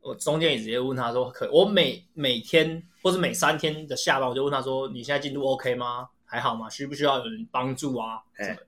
[0.00, 6.08] 我中间也直接问他说可，我每每天或是每三天的下班，我就问他说你现在进度 OK 吗？
[6.24, 6.70] 还好吗？
[6.70, 8.22] 需不需要有人帮助啊？
[8.36, 8.60] 哎什么？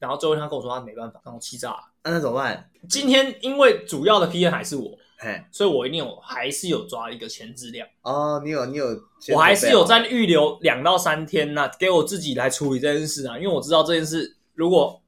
[0.00, 1.87] 然后最后他跟我说他没办法，让我气炸了。
[2.04, 2.70] 那那怎么办？
[2.88, 8.86] 今天因为主要的 PM 还是我，嘿，所以我一定有还是有抓一个前置量，哦，你有你有
[9.34, 15.02] 我还是有在预留两到三天呐、给我自己来处理这件事啊，因为我知道这件事如果，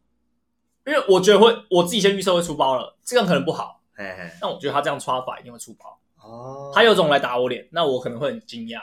[0.84, 8.82] 因为我觉得会我自己先预设会出包了，这样可能不好，嘿嘿，但我觉得他这样刷法一定会出包，哦，他有种来打我脸，那我可能会很惊讶。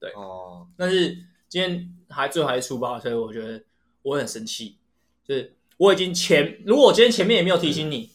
[0.00, 0.10] 对。
[0.12, 1.14] 哦，但是
[1.48, 3.62] 今天还最后还是出包，所以我觉得
[4.02, 4.78] 我很生气。
[5.24, 8.10] 就是我已经前，如果我今天前面也没有提醒你，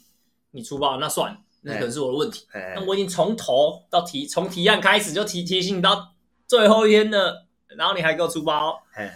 [0.52, 2.45] 你出包，那算了，那可能是我的问题。
[2.52, 6.13] 嘿那我已经从头到提，从提案开始就提提醒你到
[6.45, 9.10] 最后一天了，然后你还给我出包，嘿，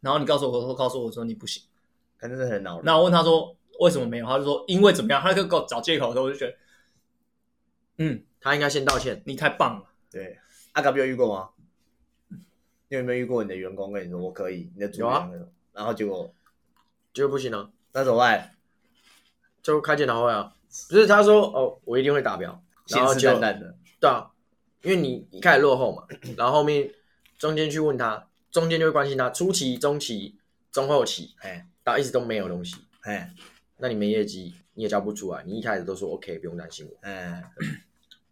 [0.00, 1.62] 然后你告诉我我，告诉我说你不行。
[2.18, 2.84] 可能是很恼人。
[2.84, 6.54] 那我问他说为什么没有，他就说因为怎么样，他就给我找借口的时候，我就觉得，
[7.98, 9.22] 嗯，他应该先道歉。
[9.24, 9.86] 你太棒了。
[10.10, 10.38] 对，
[10.72, 11.50] 阿嘎比有遇过吗？
[12.88, 15.30] 你有没有遇过你的员工跟你说我可以，你的主管
[15.72, 16.32] 然后结果
[17.22, 18.54] 就不行了，那怎么办？
[19.62, 20.52] 就开检讨会啊。
[20.90, 24.30] 不是他说哦，我一定会达标，然后信誓就旦旦的，对啊，
[24.82, 26.04] 因为你一开始落后嘛，
[26.36, 26.90] 然后后面
[27.38, 30.36] 中间去问他，中间就会关心他初期、中期、
[30.70, 33.32] 中后期，哎，到一直都没有东西，哎，
[33.78, 37.42] 那你没业绩，你也交不出来，你一开始都说 OK，不用担心我，嗯，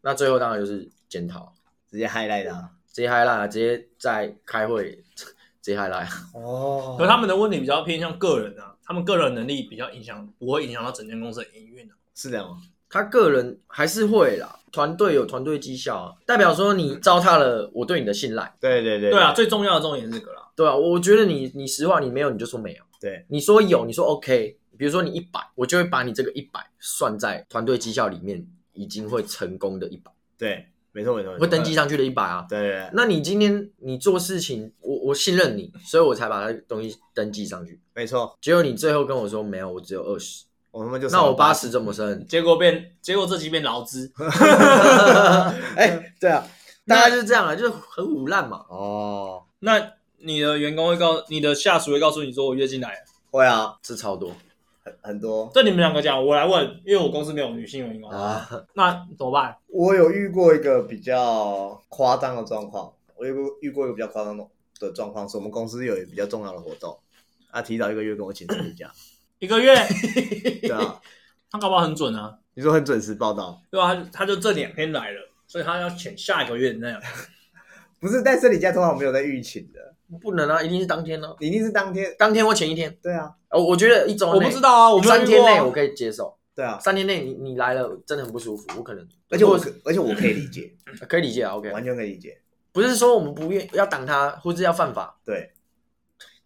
[0.03, 1.55] 那最后当然就是检讨，
[1.91, 2.71] 直接 highlight 他。
[2.93, 5.03] 直接 highlight，直接在开会
[5.61, 11.95] 直接 highlight，哦可他们的问题比较偏向个人啊，他们个人能力比较影响，不会影响到整间公司的营运啊。
[12.15, 12.59] 是这样吗？
[12.89, 19.21] 他个人还是会啦，团队有团队绩效啊，代表说你糟蹋了我对你的信赖，对对对对。
[19.21, 20.49] 啊，，最重要的重点是这个啦。
[20.55, 31.75] 对啊，我觉得你你实话你没有你就说没有，对，你说有你说 OK，比如说你一百，我就会把你这个一百算在团队绩效里面已经会成功的一百，对，没错没错，会登记。
[31.75, 32.47] 上去的一百啊。
[32.49, 37.81] 对对对，那你今天你做事情，我我信任你，所以我才把它东西登记上去。
[37.93, 42.25] 没错，结果你最后跟我说没有，我只有二十，我他妈就那我八八十怎么升？
[42.29, 44.13] 结果变，结果这期变劳资，
[45.77, 46.47] 哎，对啊，
[46.87, 48.65] 大概就是这样啊，就是很腐烂嘛。
[48.69, 52.99] 哦，那你的员工会告，你的下属会告诉你说我月经来了。
[53.33, 54.31] 会啊，是超多
[54.85, 55.51] 很很多。
[55.55, 59.57] 这你们两个讲，我来问，因为我公司没有女性员工，啊，那怎么办？
[59.69, 64.47] 我有遇过一个比较夸张的状况，我有遇过一个比较夸张的
[64.79, 66.99] 的状况，是我们公司有一个比较重要的活动，
[67.51, 68.93] 啊，提早一个月跟我请产假，
[69.41, 69.75] 一个月，
[70.61, 71.01] 对啊，
[71.51, 77.01] 他搞不好很准啊，你说很准时报道，对啊、他就他就这两天来了，所以他要请下一个月那样。
[78.01, 82.97] 不是，但是你家通常没有在预请的，不能啊，一定是当天呢、你一定是当天，当天或前一天。
[83.03, 90.73] 对啊，哦，我觉得一周我不知道啊，我没有三天内我可以接受，对啊，三天内你你来了真的很不舒服，我可能，而且我可而且我可以理解，
[91.09, 92.39] 可以理解啊，OK，完全可以理解，
[92.73, 95.51] 不是说我们不愿要挡他，或者要犯法，对。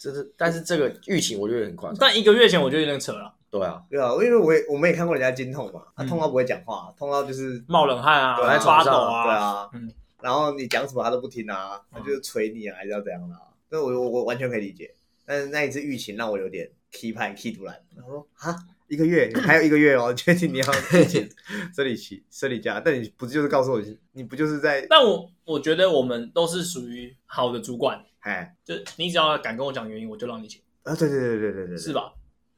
[0.01, 6.07] 这是，但是这个疫情我觉得很夸张，但一个月前我就有点扯了，对啊，对啊，因为我也我们也看过人家经痛嘛，他嗯。
[6.07, 9.93] 痛到不会讲话，痛到就是冒冷汗啊，对啊发抖床啊，对啊，嗯。
[10.23, 13.41] 然后你讲什么他都不听啊，他就是捶你啊，还是要怎样的、啊？
[13.71, 18.57] 那我我我完全可以理解，但是那一次疫情让我有点 key 派 key 突然，然后说啊
[18.89, 20.65] 一个月还有一个月哦，确定你要
[21.07, 21.29] 请
[21.75, 22.81] 生理期生理假？
[22.83, 31.93] 但你不就是告诉我你不就是在但我我觉得我们都是属于好的主管，哎就你只要敢跟我讲原因，我就让你请，啊对对对对对对是？
[31.93, 32.15] 吧？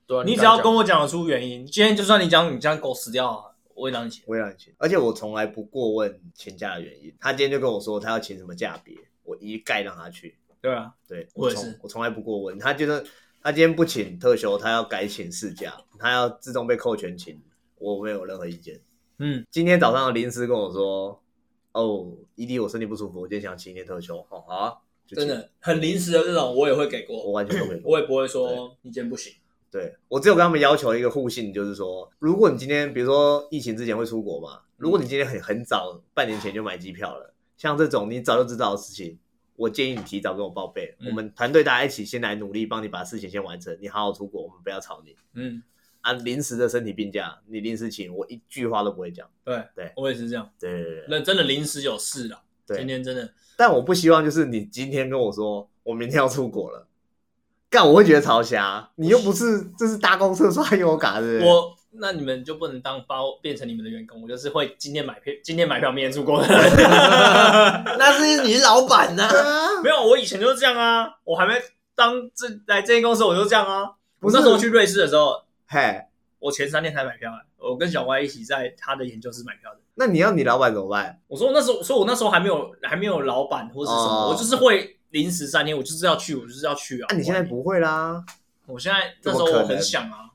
[0.06, 4.22] 对啊，你只要跟我讲得出原因，今天就算你讲你这样狗死掉啊，我也让你请。
[4.28, 7.12] 我也让你请，而且我从来不过问请假的原因。
[7.18, 10.36] 他今天就跟我说他要请什么假别，我一概让他去。
[10.60, 12.58] 对啊，对，我也是从我从来不过问。
[12.58, 13.04] 他觉得
[13.42, 17.40] 他今天不请特休，他要改请事假，他要自动被扣全勤，
[17.78, 18.80] 我没有任何意见。
[19.18, 21.22] 嗯，今天早上临时跟我说，
[21.72, 24.18] 哦，伊迪我身体不舒服，我今天想请一天特休。
[24.18, 24.74] 哦，好啊，
[25.06, 27.92] 真，的很临时的这种，我也会给过我，完全都没过。
[27.92, 29.32] 我也不会说你今天不行。
[29.70, 39.16] 对我只有跟他们要求一个互信，就是说，如果你今天比如说疫情之前会出国嘛，如果你今天很很早半年前就买机票了，像这种你早就知道的事情，
[39.60, 45.14] 我建议你提早跟我报备，嗯我们团队大家一起先来努力帮你把事情先完成，你好好出国，我们不要吵你。
[45.34, 45.62] 嗯，
[46.00, 49.28] 啊，临时的身体病假，你临时请，我一句话都不会讲。
[49.44, 50.50] 对对我也是这样。
[50.58, 56.86] 对对对对，那真的临时有事了，对今天真的，但我不希望就是你今天跟我说我明天要出国了，
[57.68, 58.90] 干我会觉得超瞎。
[58.94, 61.46] 你又不是这是搭公车刷悠游卡，对不对？
[61.46, 66.40] 我那你们就不能当包变成你们的员工，我就是会今天买票，今天买票，明天出国。
[66.46, 71.54] 那是你是老板呐、啊，没有，我以前就是这样啊，我还没
[71.94, 73.92] 当这来这间公司，我就这样啊。
[74.20, 76.04] 不是我那时候去瑞士的时候，嘿，
[76.38, 79.80] 我前三天才买票、欸，我跟小歪一起在他的研究室买票的。
[79.94, 81.20] 那你要你老板怎么办？
[81.26, 87.06] 我说那时候，所以我那时候还没有还没有老板或是什么，哦我就是会临时三天，我就是要去，我就是要去啊。
[87.10, 88.24] 啊，你现在不会啦，
[88.66, 90.29] 我现在那时候我很想啊，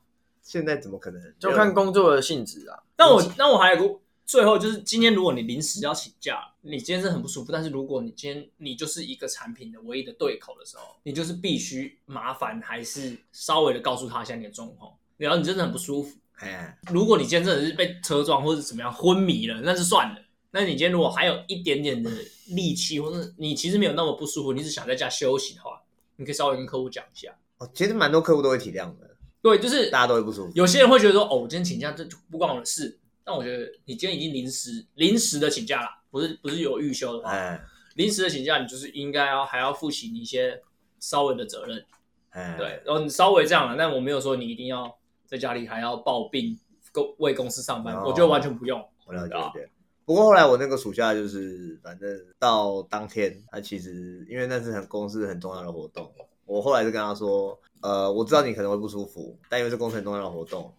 [0.46, 1.34] 现在怎么可能？
[1.40, 2.78] 就看工作的性质啊。
[2.98, 16.16] 那我那我还有个最后就是今天如果你临时要请假，你今天是很不舒服，但是如果你今天你就是一个产品的唯一的对口的时候，你就是必须麻烦还是稍微的告诉他一下你的状况，然后你真的很不舒服。
[16.36, 20.22] 哎，如果你今天真的是被车撞或者怎么样昏迷了，那是算了。
[20.52, 22.10] 那你今天如果还有一点点的
[22.50, 25.82] 力气，或者你其实没有那么不舒服，你只想在家休息的话，
[26.16, 27.36] 你可以稍微跟客户讲一下。
[27.58, 29.15] 哦，其实蛮多客户都会体谅的，
[29.46, 30.52] 对，就是大家都会不舒服。
[30.56, 32.98] 有些人会觉得说，哦，我今天请假这就不关我的事。
[33.24, 37.62] 但我觉得你今天已经临时临时的请假了，不是不是有预休的话，哎
[37.94, 40.60] 临时的请假你就是应该要还要负起你一些
[41.00, 41.86] 稍微的责任。
[42.32, 46.60] 哎，对，然后你稍微这样了，但我没有说你一定要在家里还要抱病
[46.92, 48.84] 公为公司上班，哦我觉得完全不用。
[49.06, 49.70] 我了解。
[50.06, 56.12] 不过后来我那个暑假就是，反正到当天，他其实因为那是很公司很重要的活动，
[56.46, 60.74] 我后来就跟他说，呃，我知道你可能会不舒服，但因为是公司很重要的活动，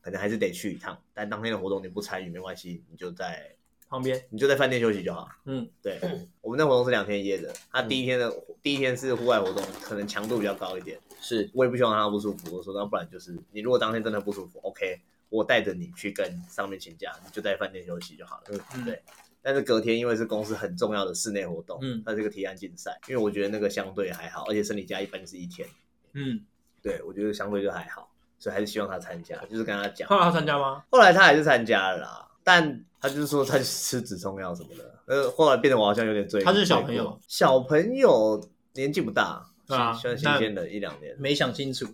[0.00, 0.98] 可能还是得去一趟。
[1.12, 3.54] 但当天的活动你不参与没关系，你就在
[3.90, 5.28] 旁边，你就在饭店休息就好。
[5.44, 6.00] 嗯，对，
[6.40, 12.56] 我们那活动是两天一夜的，他第一天的、第一天是户外活动，可能强度比较高一点，是我也不希望他不舒服。
[12.56, 18.64] 我说那不然就是你如果当天真的不舒服，OK，我带着你去跟上面请假，你就在饭店休息就好了。
[18.74, 19.02] 嗯对。
[19.42, 25.68] 但是隔天因为是公司很重要的室内活动，嗯它是个提案竞赛，因为我觉得那个相对还好，而且生理假一般就是一天，
[26.16, 26.40] 嗯，
[26.82, 30.08] 对我觉得相对就还好，所以还是希望他参加，就是跟他讲。
[30.08, 30.82] 后来他参加吗？
[30.90, 36.42] 后来他还是参加了啦，但他就是说他吃止痛药什么的，呃，后来变得我好像有点醉。
[36.42, 41.14] 他是小朋友，小朋友年纪不大，对啊算新鲜的一两年。
[41.18, 41.86] 没想清楚，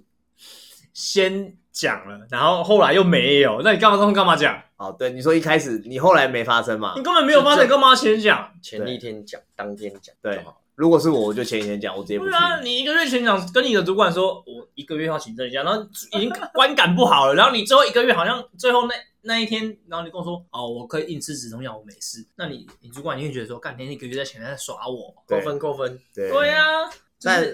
[0.94, 4.62] 先讲了，然后后来又没有，那你干嘛这么干嘛讲？
[4.76, 7.02] 哦，对，你说一开始你后来没发生嘛你？
[7.02, 8.52] 根本没有发生，你干嘛先讲？
[8.62, 10.61] 前一天讲，当天讲对就好。
[10.82, 12.30] 如果是我，我就前一天讲，我直接不去。
[12.32, 15.80] 对啊，你一个月前讲跟你的主管说，我一个月要请这一假，然后
[16.14, 22.26] 已经观感不好了，然后你最后一个月好像最后那那一天，然后你跟我说，哦，我可以硬吃止痛药，我没事。
[22.34, 25.14] 那你你主管一定觉得说，干，你那一个月在前面在耍我。
[25.28, 26.90] 对扣分扣分，对对啊，
[27.24, 27.46] 但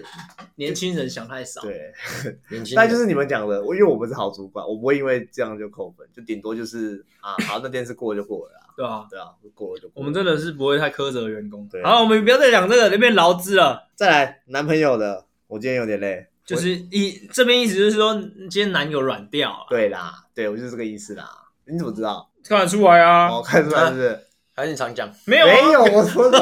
[0.57, 1.61] 年轻人想太少。
[1.63, 1.93] 对，
[2.51, 9.93] 年轻人但就是你们讲的，我因为我不是好主管，我不会因为这样就扣分，就顶多就是啊， 好，那件事过了就过了啦，对啊，对啊，过了就过了。
[9.95, 11.69] 我们真的是不会太苛责员工。
[11.69, 13.89] 对好，我们不要再讲这个那边劳资了。
[13.95, 16.27] 再来男朋友的，我今天有点累。
[16.45, 18.15] 就是一这边意思就是说，
[18.49, 21.29] 今天男友软掉了，对啦，对我就是这个意思啦。
[21.67, 22.31] 你怎么知道？
[22.43, 23.29] 看得出来啊。
[23.29, 24.19] 哦，看出来是不是？
[24.59, 26.39] 还是你常讲，没有啊没有，我说的，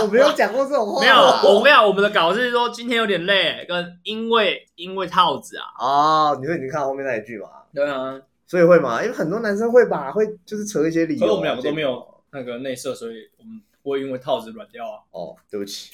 [0.00, 1.00] 我没有讲过这种话。
[1.00, 5.64] 没有，我跟你讲，我们的稿是说今天有点累，跟因为因为套子啊。
[5.80, 7.48] 哦，你说已经看后面那一句嘛？
[7.74, 9.02] 对啊，所以会吗？
[9.02, 11.26] 因为很多男生会吧，会就是扯一些理由啊。
[11.26, 15.02] 可是我们两个都没有那个内射，所以我们不会因为套子软掉啊。
[15.10, 15.90] 哦，对不起，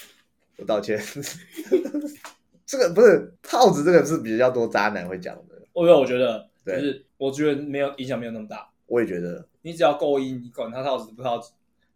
[0.59, 1.01] 我道歉。
[2.67, 5.55] 这个不是套子，这个是比较多渣男会讲的。
[5.73, 11.53] 我有，我觉得就对是我觉得没有影响没有那么大，我也觉得，你只要够硬，你管他套子不套子，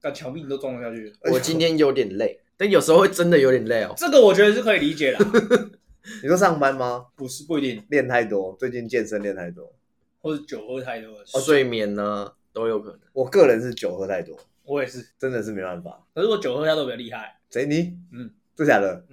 [0.07, 1.13] 干墙壁你都撞得下去。
[1.33, 3.93] 我今天有点累， 但有时候会真的有点累哦。
[3.97, 5.19] 这个我觉得是可以理解的，
[6.23, 7.07] 你说上班吗？
[7.17, 9.73] 不是不一定，练太多，最近健身练太多。
[10.21, 11.25] 或者酒喝太多了。
[11.25, 13.01] 睡眠呢都有可能。
[13.13, 16.05] 我个人是酒喝太多，我也是，真的是没办法。
[16.15, 17.97] 可是我酒喝太多比较厉害，谁你？
[18.13, 19.05] 嗯，这假的？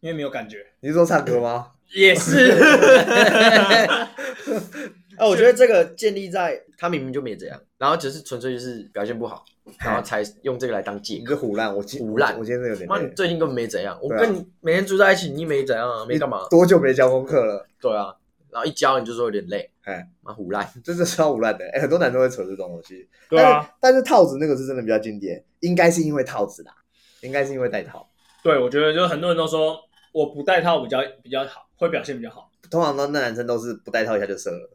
[0.00, 0.66] 因为没有感觉。
[0.80, 1.72] 你是说唱歌吗？
[1.94, 2.52] 也是，
[5.18, 9.44] 啊，我觉得这个建立在他明明就没这样，然后只是纯粹就是表现不好，
[9.78, 11.30] 然后才用这个来当借你口。
[11.34, 13.08] 这胡烂，我今胡烂我今天真的有点妈，你。
[13.14, 16.46] 最近根本没怎样，我跟你每天住在一起，你没怎样啊，没干嘛？
[16.50, 17.66] 多久没交功课了？
[17.80, 18.14] 对啊，
[18.50, 20.68] 然后一交你就说有点累，哎，妈胡烂。
[20.84, 21.64] 这是超胡烂的。
[21.72, 23.08] 哎，很多男生会扯这种东西。
[23.28, 26.72] 对啊，但是，套子那个是真的比较经典，应该是因为套子啦，
[27.22, 28.08] 应该是因为戴套。
[28.42, 29.76] 对，我觉得就是很多人都说
[30.12, 34.70] 我不戴套比较比较好，会表现比较好，通常都那男生都是不戴套一下就射了。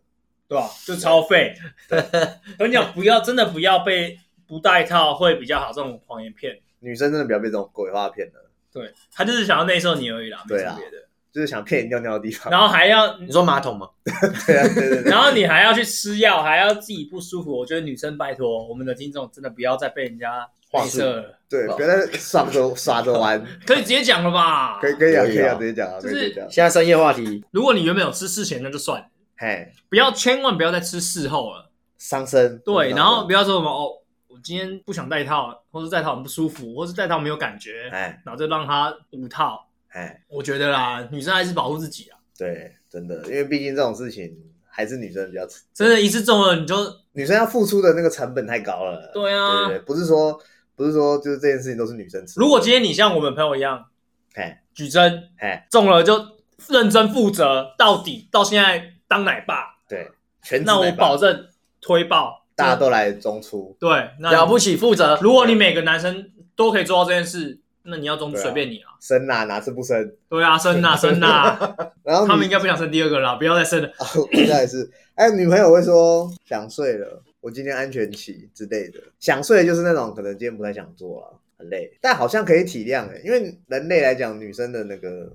[0.52, 0.70] 对吧？
[0.86, 1.56] 就超废。
[2.60, 6.60] 跟你讲，不要真的不要被不戴套会比较好这种谎言骗。
[6.82, 11.06] 女生真的不要被这种鬼话骗了，对他就是想要内射你而已啦，没对啊什么别的。
[11.32, 12.52] 就是想骗你尿尿的地方。
[12.52, 13.88] 然后还要，你说马桶吗？
[14.46, 17.58] 对啊，对对对，然后你还要去吃药，还要自己不舒服。
[17.58, 24.80] 我觉得女生拜托我们的听众真的不要再被人家内射了，对，不要再耍着 耍着玩，可以直接讲了吧？
[24.82, 26.52] 可以可以啊，可以啊直接讲啊，就是可以直接讲。
[26.52, 29.08] 现在深夜话题，如果你原本有吃事前，那就算了，
[29.42, 31.72] 嘿，不要千万不要再吃事后了。
[31.98, 32.60] 伤身。
[32.60, 39.68] 对，然后不要说什么哦，我今天不想戴套，或是戴套很不舒服，或是戴套没有感觉，哎然后就让他无套。
[39.90, 44.32] 哎，我觉得啦，女生还是保护自己啊，对，真的，因为毕竟这种事情
[44.70, 45.42] 还是女生比较，
[45.74, 46.76] 真的，一次中了你就
[47.14, 49.10] 女生要付出的那个成本太高了。
[49.12, 50.40] 对啊对对，不是说
[50.76, 52.40] 不是说就是这件事情都是女生吃。
[52.40, 53.88] 如果今天你像我们朋友一样
[54.36, 56.24] 嘿举针嘿，中了就
[56.70, 60.10] 认真负责到底，到现在当奶爸，对，
[60.42, 61.48] 全那我保证
[61.82, 63.76] 推爆，大家都来中出。
[63.78, 63.90] 对，
[64.22, 65.20] 那了不起，负责。
[65.22, 68.94] 如果你每个男生都可以做到这件事，那你要中随便你啊。
[69.02, 70.14] 生呐、哪次不生？
[70.30, 73.90] 对啊，生呐 生呐，然后他们女应该不想生第二个了，不要再生了。
[74.00, 74.90] 哦，应该也是。
[75.16, 79.02] 哎，女朋友会说想睡了，我今天安全期之类的。
[79.20, 85.34] 想睡就是那种可能今天不太想做了，很累，但好像可以体谅哎，因为人类来讲，女生的那个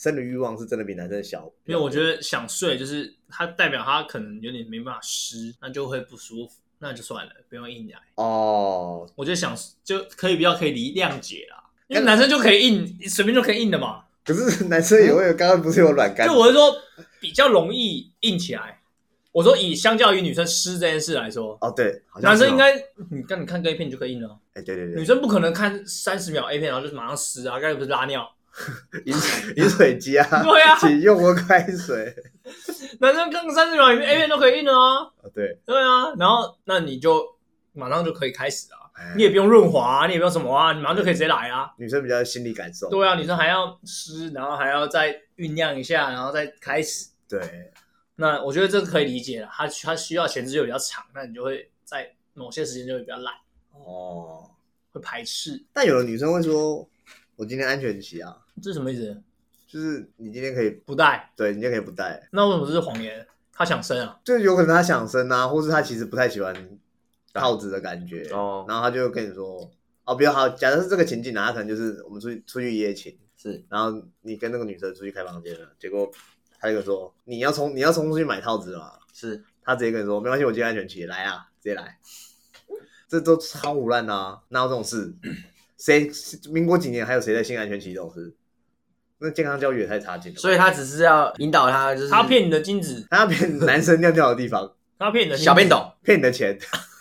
[0.00, 1.44] 生理欲望是真的比男生小。
[1.66, 7.98] 因为我觉得想睡就是它代表他可能有点没办法湿，那就会不舒服，那就算了，不用硬来。
[8.14, 14.04] 哦，我觉得想就可以比较可以理谅解啦，因为男生就可以硬，随便就可以硬的嘛。
[14.24, 16.26] 可是男生也会有，刚刚不是有软干？
[16.26, 16.74] 就我是说
[17.20, 18.80] 比较容易硬起来。
[19.32, 22.74] 我说以相较于女生湿这件事来说，哦，对，男生应该
[23.10, 28.28] 你看你看 A 片你就可以硬了啊，哎，对对对，女生不可能看三十秒 A 片然后就马上湿啊，刚才不是拉尿？
[29.06, 29.14] 饮
[29.56, 30.76] 饮水机啊，对啊。
[30.78, 32.14] 请用温开水。
[33.00, 37.24] 男生更三十秒里面 A 片都可以硬了啊，哦，对，对啊，然后那你就
[37.72, 39.14] 马上就可以开始啊，哎。
[39.16, 41.70] 你也不用润滑、啊，你也不用什么啊，你马上就可以直接来啊。
[41.78, 42.88] 女生比较心理感受。
[42.90, 47.08] 对啊，女生还要湿，然后还要再酝酿一下，然后再开始。
[47.28, 47.72] 对，
[48.16, 53.34] 那我觉得这个可以理解了，他他需要前置就比较长，那你就会在某些时间就会比较懒，
[53.72, 54.50] 哦，
[54.92, 56.86] 会排斥，但有的女生会说，
[57.40, 59.18] 我今天安全期啊，这是什么意思？
[59.66, 63.26] 就是你今天可以，不带，对你今天可以不带，那为什么这是谎言？
[63.50, 64.20] 他想生啊？
[64.22, 66.54] 就有可能他想生啊，或是他其实不太喜欢
[67.32, 69.70] 套子的感觉，哦，然后他就跟你说，
[70.04, 73.64] 哦，比较好，假设是这个情景啊，他可能就是我们出去出去一夜情，是。
[73.70, 76.10] 然后你跟那个女生出去开房间了，结果
[76.58, 81.98] 他就跟你说，你要冲你要冲出去买套子了嘛，是，他直接跟你说，没关系，我今天安全期，来啊，直接来，
[83.08, 85.14] 这都超胡乱的啊，哪有这种事？
[85.80, 86.08] 谁
[86.52, 88.32] 民国几年还有谁在性安全期这种事？
[89.18, 90.38] 那健康教育也太差劲了。
[90.38, 96.58] 所以他只是要引导他，就是他骗你的精子，他要骗男生尿尿的地方， 他骗你的小便斗，骗你的钱，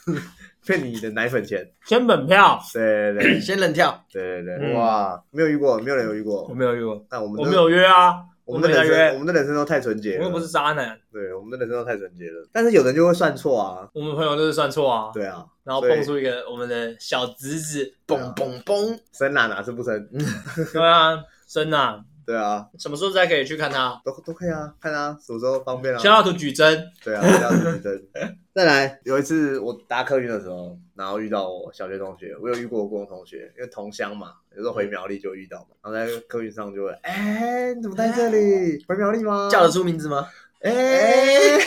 [0.66, 1.66] 骗你的奶粉钱。
[1.86, 6.54] 先本票，对对对仙人跳，对对对，嗯哇，没有遇过，没有人有遇过我。
[6.54, 10.20] 没有遇过，但我们都我没有约啊，我们的人生，我，们的人生都太纯洁了。
[10.20, 12.48] 我又不是渣男，对，我们的人生都太纯洁了。
[12.52, 13.88] 但是有人就会算错啊。
[13.94, 20.10] 我们朋友都是算错啊，对啊，然后蹦出一个我们的小侄子，嘣嘣嘣，生哪哪是不生？
[20.74, 24.00] 对啊，生啊，对啊，什么时候再可以去看他？
[24.06, 25.98] 都都可以啊，看啊，什么时候方便啊。
[25.98, 28.08] 小图举针，对啊，不要认真。
[28.54, 38.86] 再来，有一次我搭客运的时候，然后遇到我小学同学，我有遇过我国中同学，因为同乡嘛，有时候回苗栗就遇到嘛，然后在客运上就会，哎、你怎么在这里？
[38.88, 39.50] 回苗栗吗？
[39.52, 40.28] 叫得出名字吗？
[40.62, 41.66] 哎、哎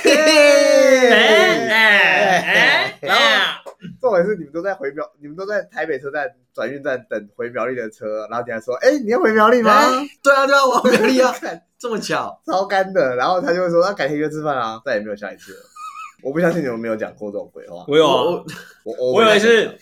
[1.71, 3.62] 哎哎然后哎，
[4.01, 9.71] 重点是你们都在回苗，你们都在台北车站转运站等回苗栗的车，然后你还说，哎、你要回苗栗吗？
[9.73, 15.61] 哎对啊对啊，我要美丽啊， 看这么巧，超干的，然后他就会说，那改天约吃饭啊，再也没有下一次了。
[16.23, 17.85] 我不相信你们没有讲过这种鬼话。
[17.89, 18.45] 我有我啊，
[18.85, 19.77] 我我我有一次，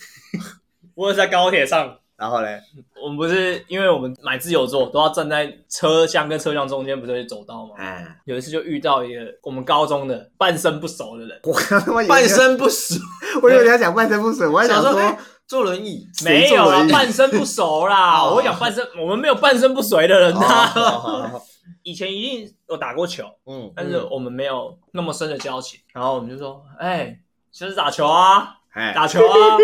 [0.95, 2.61] 我有在高铁上，然后嘞，
[3.03, 7.75] 我们不是因为我们买自由座都要站在车厢跟车厢中间，不是有走道吗？
[7.79, 12.97] 哎，有一次就遇到一个我们高中的半生不熟的人，我他妈半生不熟，
[13.43, 15.17] 我以为你要讲半生不熟，我还想说
[15.47, 18.21] 坐轮椅，没有啊半生不熟啦。
[18.23, 18.35] 哦。
[18.37, 20.47] 我讲半生，我们没有半生不遂的人哦呐。
[20.47, 21.43] 好好好。
[21.83, 25.81] 以前一定有打过球，嗯，但是我们没有那么深的交情。
[25.95, 27.19] 然后我们就说，哎，
[27.51, 29.57] 就是打球啊，哎，打球啊，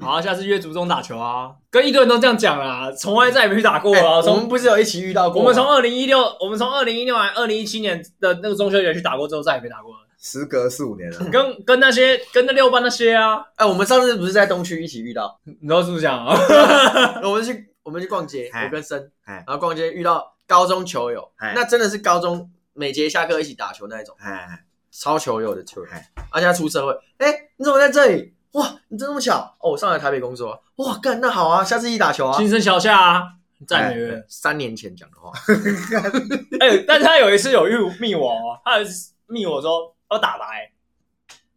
[0.04, 4.16] 好，下次约族中打球啊，跟一堆人都这样讲啦，从来再也没去打过啊。
[4.16, 5.40] 我从们不是有一起遇到过？
[5.40, 9.98] 我们从二零一六，我们从二零一六还二零一七年的那个中秋节去打过之后，再也没打过了。
[10.22, 15.40] 时隔四五年了， 跟跟那些跟那六班那些啊，哎，我们上次不是在东区一起遇到？
[15.44, 16.34] 你知道是不是讲啊？
[17.24, 24.46] 我们去我们去逛街，哎我跟森，哎然后逛街遇到高中球友，哎那真的是高中每节下课一起打球那一种，哎，
[24.90, 28.34] 超球友的球友哎，而且他出社会，哎，你怎么在这里？
[28.52, 29.70] 哇，你真那么巧哦！
[29.70, 32.36] 我上来台北工作，哇，干那好啊，下次一起打球啊。
[32.36, 33.22] 新生桥下啊，
[33.66, 34.24] 再也没约。
[34.28, 35.30] 三年前讲的话，
[36.60, 40.72] 哎、但是他有一次有遇密我哦，他有一次密我说要打牌，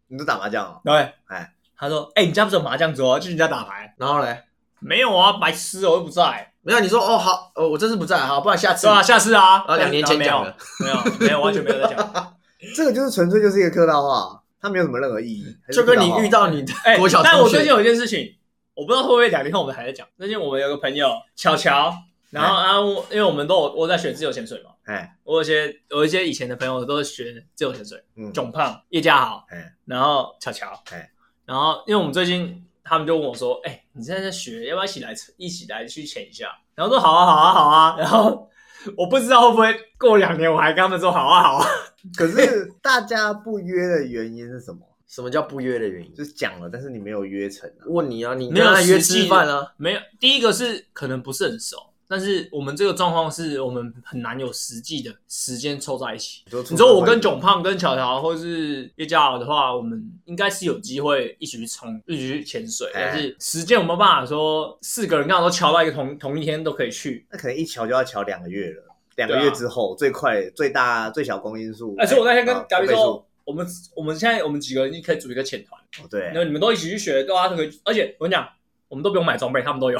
[0.07, 0.81] 你都打麻将哦？
[0.85, 0.93] 对，
[1.25, 3.95] 哎，他说，哎、你家不是有麻将桌，去你家打牌？
[3.97, 4.43] 然后嘞，
[4.79, 6.51] 没有啊，白痴，我又不在。
[6.61, 9.65] 没有你说哦好，呃我这次不在，好，不然下次对啊，下次啊。
[9.67, 12.37] 啊两年前讲的，没有，没有，完全没有在讲。
[12.75, 18.33] 这个就是纯粹就是一个客套话，它没有什么任何意义，就跟你遇到你的哎、国小同学，但我最近有一件事情，
[18.73, 20.07] 我不知道会不会两天后我们还在讲。
[20.17, 21.93] 最近我们有个朋友巧巧，
[22.29, 31.11] 然后啊，我因为我们都有我在学自由潜水嘛，哎，我有一些有一些以前的朋友都是学自由潜水，嗯，囧胖、叶嘉豪，哎，然后巧巧，哎，
[31.45, 36.47] 然后因为我们最近他们就问我说，哎、你现在在学，要不要一起来一起来去潜一下？
[36.73, 37.95] 然后说好啊，好啊，好啊。
[37.99, 38.49] 然后
[38.97, 41.67] 我不知道会不会过两年我还跟他们说好啊，好啊。
[42.17, 44.79] 可是大家不约的原因是什么？
[45.07, 46.13] 什么叫不约的原因？
[46.15, 47.85] 就是讲了，但是你没有约成啊。
[47.85, 49.71] 问你啊，你没有约吃饭啊？
[49.77, 51.77] 没有，第一个是可能不是很熟，
[52.13, 56.43] 但是我们这个状况是我们很难有实际的时间凑在一起。
[56.51, 67.25] 你你说我跟囧胖、跟巧巧或是叶嘉豪的话，我们应该是有机会一起去冲、一起去潜水，哎但是时间我没有办法说四个人刚好都瞧到一个同同一天都可以去。
[67.31, 68.83] 那可能一瞧就要瞧两个月了，
[69.15, 71.95] 两对啊个月之后最快最大最小公因数。
[71.97, 77.81] 而且我那天跟啊嘎比倍数说，我们我们现在我们几个人可以组一个潜团，哦对，那你们都一起去学，大家都可以。
[77.83, 78.47] 而且我跟你讲，
[78.87, 79.97] 我们都不用买装备，他们都有。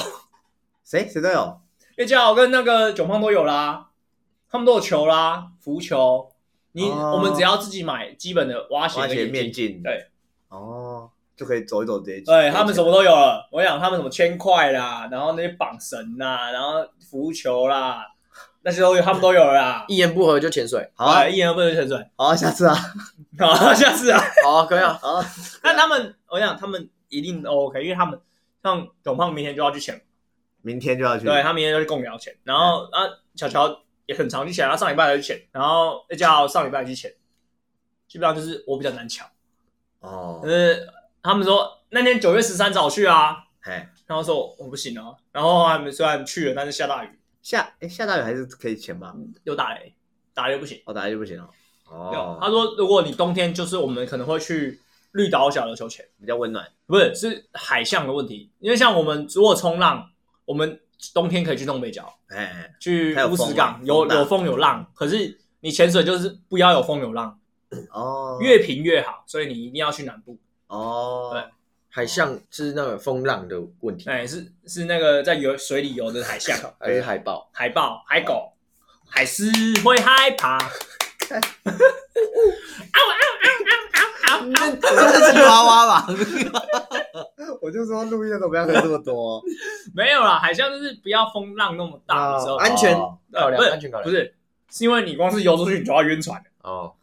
[0.86, 1.62] 谁谁都有，
[1.98, 3.90] 叶嘉豪跟那个囧胖都有啦，
[4.50, 6.30] 他们都有球啦，浮球。
[6.72, 10.08] 你、哦我们只要自己买基本的蛙鞋花鞋跟眼镜，面镜，对
[10.50, 12.22] 哦，就可以走一走这些。
[12.22, 13.48] 对，他们什么都有了。
[13.52, 18.08] 我想他们什么铅块啦，然后那些绑绳啦，然后浮球啦，
[18.64, 19.86] 那些都有，他们都有了啦。
[19.88, 22.08] 一言不合就潜水，好啊对，一言不合就潜水。
[22.16, 22.76] 好啊，下次啊，
[23.38, 24.20] 好，下次啊。
[24.44, 24.98] 好啊，可以啊。
[25.00, 25.26] 好啊，
[25.62, 28.20] 但他们，我想他们一定都 OK，因为他们
[28.64, 30.02] 像囧胖明天就要去潜，
[30.64, 31.26] 明天就要去。
[31.26, 33.04] 对他明天就去共聊潜，然后啊，
[33.36, 37.14] 巧巧也很常去潜，他上礼拜才去潜，然后叶嘉豪上礼拜去潜，
[38.08, 39.28] 基本上就是我比较难抢。
[40.00, 40.40] 哦。
[40.42, 40.88] 可，是
[41.22, 47.10] 他们说那天九月十三早去啊，哎，然后说我不行啊，然后他们虽然去了，但是下大雨，
[47.42, 49.14] 下哎下大雨还是可以潜吧？
[49.44, 49.94] 又打雷，
[50.34, 50.82] 打雷不行。
[50.86, 51.50] 哦，打雷就不行了。
[51.90, 54.80] 哦，他说如果你冬天就是我们可能会去
[55.12, 56.68] 绿岛小琉球潜，比较温暖。
[56.88, 60.10] 不是是海象的问题，因为像我们如果冲浪，
[60.46, 60.80] 我们
[61.14, 67.40] 冬天可以去东北角，哎哎，去乌石港有有风有浪，可是你潜水就是不要有风有浪，
[67.92, 70.38] 哦，越平越好，所以你一定要去南部。
[70.68, 71.44] 哦，对
[71.90, 76.58] 海象是那个风浪的问题，哎，是是那个在游水里游的海象。
[76.80, 77.50] 还 是海豹？
[77.54, 78.54] 海豹、海狗、
[79.08, 79.46] 海狮
[79.84, 80.58] 会害怕。
[81.20, 81.36] 这
[84.42, 86.08] 是吉娃娃吧？
[87.62, 89.42] 我就说录音的时候不要喝这么多。
[89.96, 94.04] 没有啦，海象就是不要风浪那么大的时候，哦安全不是安全考量。
[94.04, 94.34] 不是，
[94.70, 96.94] 是因为你光是游出去，你就要晕船，哦，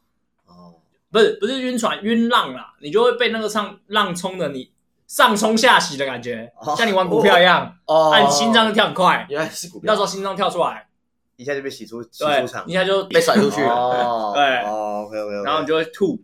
[0.47, 0.75] 哦，
[1.11, 4.71] 不是不是晕船晕浪啦，你就会被那个上浪冲的你
[5.07, 6.75] 上冲下洗的感觉，哦。
[6.77, 8.11] 像你玩股票一样，哦。
[8.11, 10.89] 按心脏就跳很快，原来是股票，那时候心脏跳出来，
[11.37, 13.73] 一下就被洗出洗对出场，，一下就被甩出去了。
[13.73, 14.59] 哦，对。
[14.59, 16.19] 哦，OK OK，然后你就会吐，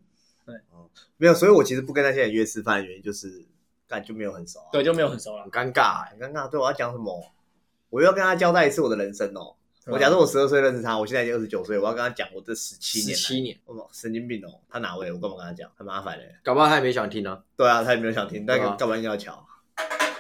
[1.17, 3.45] 没有，所以我其实不跟那些人约吃饭的原因就是，
[3.89, 5.51] 干就没有很熟啊，对，就没有很熟了很。
[5.51, 6.49] 尴尬哎，很尴尬。
[6.49, 7.33] 对，我要讲什么？
[7.91, 9.55] 我又要跟他交代一次我的人生哦。
[9.87, 14.59] 我假设我十二岁认识他，我现在已经二十九岁，我要跟他讲我这十七年来，十七年，我操神经病哦！
[14.69, 15.13] 他哪位？
[15.13, 15.71] 我干嘛跟他讲？
[15.77, 16.35] 很麻烦嘞。
[16.43, 19.47] 搞不好他也没想听啊，对啊，他也没有想听，但对啊干嘛硬要瞧？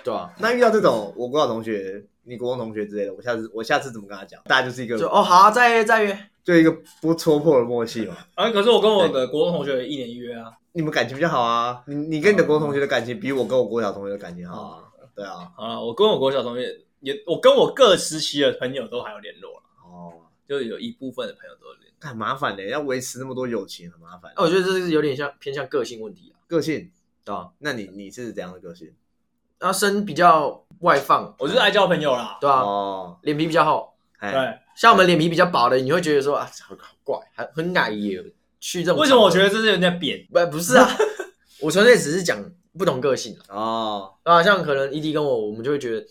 [0.06, 0.32] 对啊？
[0.38, 4.40] 那遇到这种我国小同学、你国中同学之类的，我下次我下次怎么跟他讲？
[4.44, 6.70] 大家就是一个就哦好啊，再约再约，就一个
[7.02, 8.16] 不戳破的默契嘛。
[8.36, 14.82] 啊，可是我跟我的国中同学一年一约啊，你们感情比较好啊，你你跟你的国中同学的感情比我跟我国小同学的感情好啊。
[15.16, 20.12] 对啊，好了，我跟我国小同学也，我跟我各时期的朋友都还有联络了，哦，
[20.46, 22.08] 就有一部分的朋友都有联络。
[22.08, 24.30] 很麻烦嘞，要维持那么多友情很麻烦。
[24.36, 26.90] 那我觉得这是有点像偏向个性问题啊，个性，
[27.24, 27.50] 对吧？
[27.58, 28.92] 那你你是怎样的个性？
[29.58, 32.60] 然后生比较外放，我就是爱交朋友啦，对吧？
[32.60, 38.22] 哦，脸皮比较厚，哎，对，像我们脸皮比较薄的，你会觉得说啊，好好怪，还很矮耶，
[38.60, 40.26] 去这种为什么我觉得得这是有点扁？
[40.32, 40.88] 不不是啊？
[41.62, 42.38] 我纯粹只是讲
[42.76, 46.06] 不同个性啊，哦，啊，像可能 ED 跟我，我们就会觉得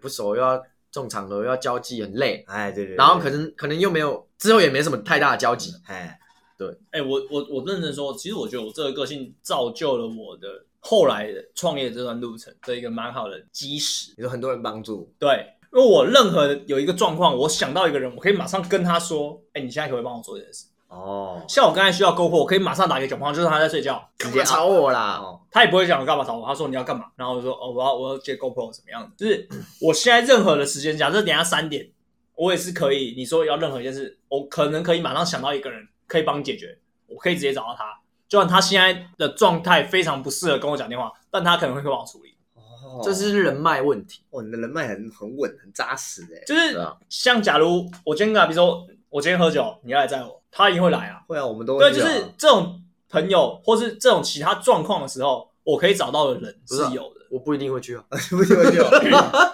[0.00, 6.18] 不熟，又要这种场合又要交际很累，哎，对对，对然后可能可能又没有之后也没什么太大的交集，哎，
[6.58, 6.68] 对。
[6.90, 14.12] 哎、我我我认真说，其实我觉得我这个个性造就了我的后来的创业这段路程的一个蛮好的基石。
[14.18, 20.66] 有很多人帮助，对，因为我任何有一个状况，我想到一个人，我可以马上跟他说：“哎、你现在可不可以帮我做这件事？
[20.86, 24.92] 哦？”，像我刚才需要篝火，我可以马上打给九胖，就是他在睡觉，直接吵我？
[24.92, 25.18] 啦。
[25.20, 29.48] 哦，他也不会讲我干嘛找我，他说你要干嘛，然后我就说哦，我要我要接 GoPro 怎么样的，就是
[29.82, 31.90] 我现在任何的时间，假设等一下三点，
[32.36, 36.78] 我也是可以，你说要任何一件事，我可能可以马上想到一个人可以帮你解决，
[37.08, 37.98] 我可以直接找到他，
[38.28, 58.04] 就算他现在的状态非常不适合跟我讲电话，但他可能会帮我处理，哦，这是人脉问题，哦，你的人脉很很稳，很扎实哎，就是像假如我今天跟他，比如说我今天喝酒，你要来载我，他一定会来啊，会啊，我们都对，就是这种朋友或是这种其他状况的时候，我可以找到的人是有的，我不一定会去啊。
[58.30, 58.90] 不一定会去啊，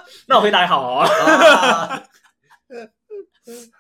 [0.27, 2.03] 那我可以打给好好啊。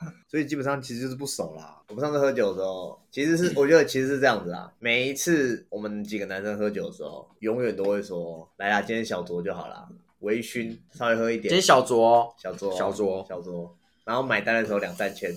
[0.00, 1.80] 啊 所以基本上其实就是不熟啦。
[1.88, 4.72] 我们上次喝酒的时候，其实是我觉得其实是这样子啊。
[4.78, 9.88] 每一次我们几个男生喝酒的时候，永远都会说：“来啦，今天小酌就好啦，
[10.20, 13.70] 微醺，稍微喝一点。”今天小酌哦，小酌，小酌小酌。
[14.04, 15.30] 然后买单的时候两三千，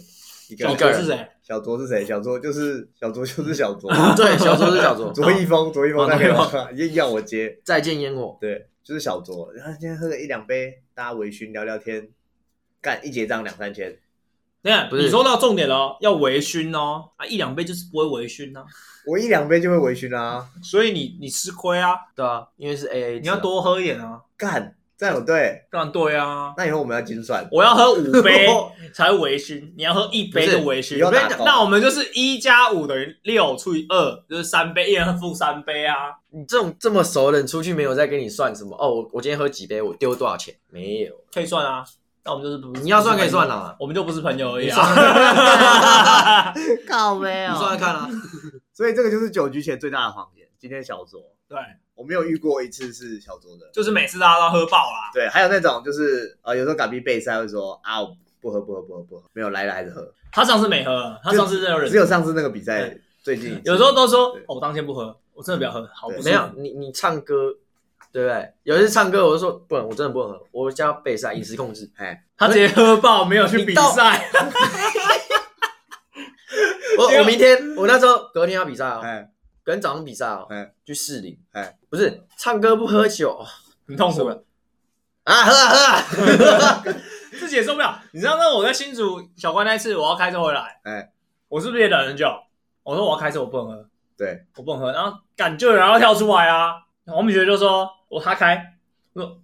[0.49, 1.28] 一个是谁？
[1.43, 2.03] 小酌是谁？
[2.03, 5.11] 小酌就是 小酌就是小酌，对，小酌是小酌。
[5.13, 9.51] 卓一峰，卓一峰哦那个要我接，再见烟火，对，就是小酌。
[9.51, 12.09] 然后今天喝个一两杯，大家微醺聊聊天，
[12.82, 13.95] 干一结账两三千，
[14.66, 18.66] 等一下，你说到重点了哦，要微醺哦，啊，一两杯就是不会微醺啊，
[19.05, 25.61] 我一两杯就会微醺啊，所以你你吃亏啊，对啊，因为是 A A，你要多喝一点啊，干这样有对。
[25.70, 28.47] 当然对啊，那以后我们要精算，我要喝五杯
[28.93, 30.82] 才会微醺，你要喝一杯就微醺。
[30.82, 35.95] 不是你要打勾，那我们就是一加五等于六除以二，就是三杯，一人付三杯啊，
[36.32, 38.76] 你这种这么熟的人出去没有再跟你算什么？
[38.80, 38.89] 哦？
[38.95, 40.55] 我我今天喝几杯，我丢多少钱？
[40.70, 41.84] 没有，可以算啊，
[42.26, 46.51] 那我们就是不你要算可以算，啦，我们就不是朋友而已你啊，
[46.89, 48.09] 靠背你算算看啊。
[48.73, 50.45] 所以这个就是酒局前最大的谎言。
[50.57, 51.57] 今天小酌，对，
[51.93, 53.69] 我没有遇过一次是小酌的。
[53.71, 60.11] 就是每次大家都喝爆啦，对，还有那种就是呃，有时候嘎逼备赛会说啊，我不喝不喝不喝不喝，没有来了还是喝。
[60.32, 67.53] 他上次没喝，他上次真的有忍只有上次那个比赛对最近一次有时候都说对哦，我当天不喝，我真的不要喝，好不没有，你你唱歌，
[68.16, 68.53] 对不对？
[68.63, 71.91] 有一次唱歌，我就说不能，我真的不能喝，我叫备赛饮食控制。
[71.97, 74.30] 哎，他直接喝爆，没有去比赛。
[76.97, 79.30] 我我明天我那时候隔天要比赛哦，哎
[79.66, 83.45] 隔天早上比赛哦哎，去士林，哎，不是唱歌不喝酒哦
[83.86, 84.43] 很痛苦的，
[85.26, 85.76] 啊，喝啊喝
[86.55, 86.84] 啊，
[87.38, 88.01] 自己也受不了。
[88.13, 91.11] 你知道那我在新竹小关那一次，我要开车回来，哎，
[91.49, 92.28] 我是不是也等很久？
[92.84, 93.86] 我说我要开车，我不能喝，
[94.18, 94.93] 对，我不能喝。
[94.93, 96.76] 然后干就有人要跳出来啊，
[97.07, 98.76] 黄敏学就说我他开，
[99.11, 99.38] 我说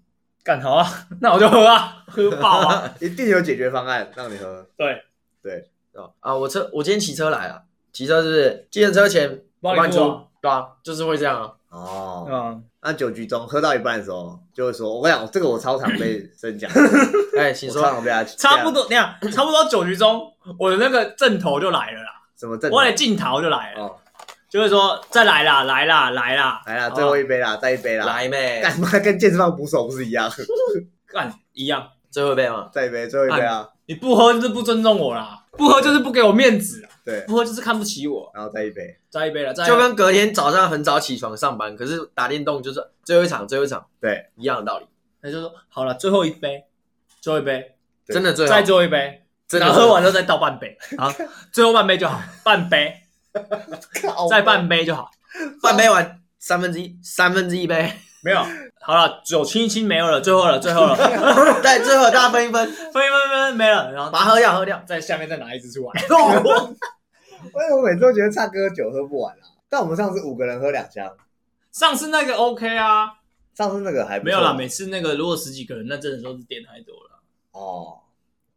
[0.46, 0.88] 干好啊，
[1.20, 2.90] 那我就喝啊，喝爆啊。
[3.02, 4.66] 一定有解决方案让你喝。
[4.78, 5.04] 对，
[5.44, 8.68] 对，哦啊，我车我今天骑车来啊，骑车是不是？
[8.72, 11.52] 计程车钱我帮你出帮你付啊，对啊，就是会这样啊。
[11.70, 16.72] 哦，嗯，那酒局中喝到一半的时候，就会说，我跟你讲，这个我超常被 生讲，
[17.38, 23.96] 哎，请我说超常被他差不多那样，差不多酒局中，我的那个阵头就来了啦，什么正我的镜头就来了，哦，
[24.52, 30.30] 就会说再来啦，来啦，来啦，来啦，最后一杯啦，再一杯啦，来妹，干嘛跟健身房捕手不是一样？
[31.08, 31.88] 干一样。
[32.12, 32.70] 最后一杯吗？
[32.74, 38.30] 再一杯，最后一杯啊，你不喝就是不尊重我啦，不喝就是不给我面子啊，对，不喝就是看不起我。
[38.36, 43.86] 然后再一杯，再一杯了，再就跟隔天早上很早起床上班，可是打电动就是最后一场，最后一场。
[44.02, 44.86] 对，一样的道理，
[45.22, 46.66] 他就说好了，最后一杯，
[47.22, 47.76] 最后一杯，
[48.06, 51.10] 真的最后再最后一杯，然后喝完之后再倒半杯，好，
[51.54, 52.94] 最后半杯就好，半杯，
[54.30, 55.10] 再半杯就好，
[55.62, 58.44] 半杯完三分之一，三分之一杯，没有，
[58.82, 60.96] 好了，酒清一清没有了，最后了，最后了，
[61.62, 64.84] 对，最后大家分一分，分一分分分没了，然后把它喝掉，喝掉。
[64.86, 66.02] 在下面再拿一支出来，
[67.54, 69.44] 为什么每次都觉得唱歌酒喝不完啊？
[69.70, 71.10] 但我们上次五个人喝两箱，
[71.72, 73.08] 上次那个 OK 啊，
[73.56, 74.30] 上次那个还不错。
[74.30, 77.20] 没有啦，每次那个如果十几个人，那真的都是点太多了，
[77.52, 77.98] 哦。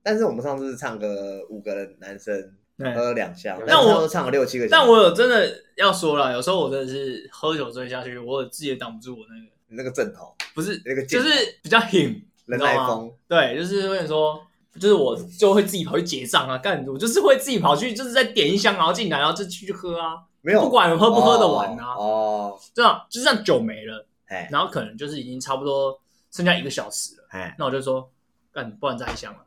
[0.02, 2.34] 但是我们上次唱歌五个人男生
[2.76, 2.94] 对。
[2.94, 4.70] 喝两箱，但我唱了六七个小时。
[4.70, 12.02] 但我有真的要说了，有时候我真的是喝酒醉下去，我自己也挡不住我那个，你那个阵头，不是，那个劲就是比较挺，
[12.46, 12.72] 人你知道吗？
[12.72, 14.40] 来疯，对，就是会说，
[14.78, 20.60] 就是我就会自己跑去结账啊，干，我就是会自己跑去，就是再点一箱，然后进来，然后就继续喝啊，没有。
[20.60, 24.48] 不管喝不喝得完啊，哦，这样就这样酒没了，哎。
[24.50, 25.98] 然后可能就是已经差不多
[26.32, 28.10] 剩下一个小时了，哎，那我就说，
[28.52, 29.38] 干，不然再一箱了，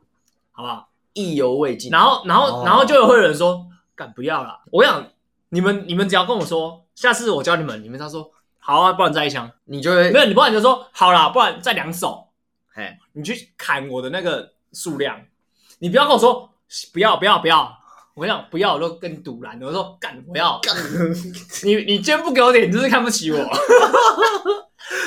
[0.50, 0.88] 好不好？
[1.12, 1.90] 意犹未尽。
[1.90, 2.62] 然后然后哦。
[2.64, 4.60] 然后就会有人说，干不要了！
[4.70, 5.04] 我想
[5.50, 12.28] 你们你们只要跟我说，下次我教你们，你们他说好啊，不然再一枪，你就会没有你不然你就说好啦，不然再两手，
[12.72, 15.20] 嘿，你去砍我的那个数量，
[15.78, 16.50] 你不要跟我说
[16.92, 17.78] 不要不要不要，
[18.14, 20.60] 我跟你讲不要，我都跟你赌蓝，我说干我要。
[20.60, 20.76] 干，
[21.64, 23.38] 你你今天不给我点，你就是看不起我。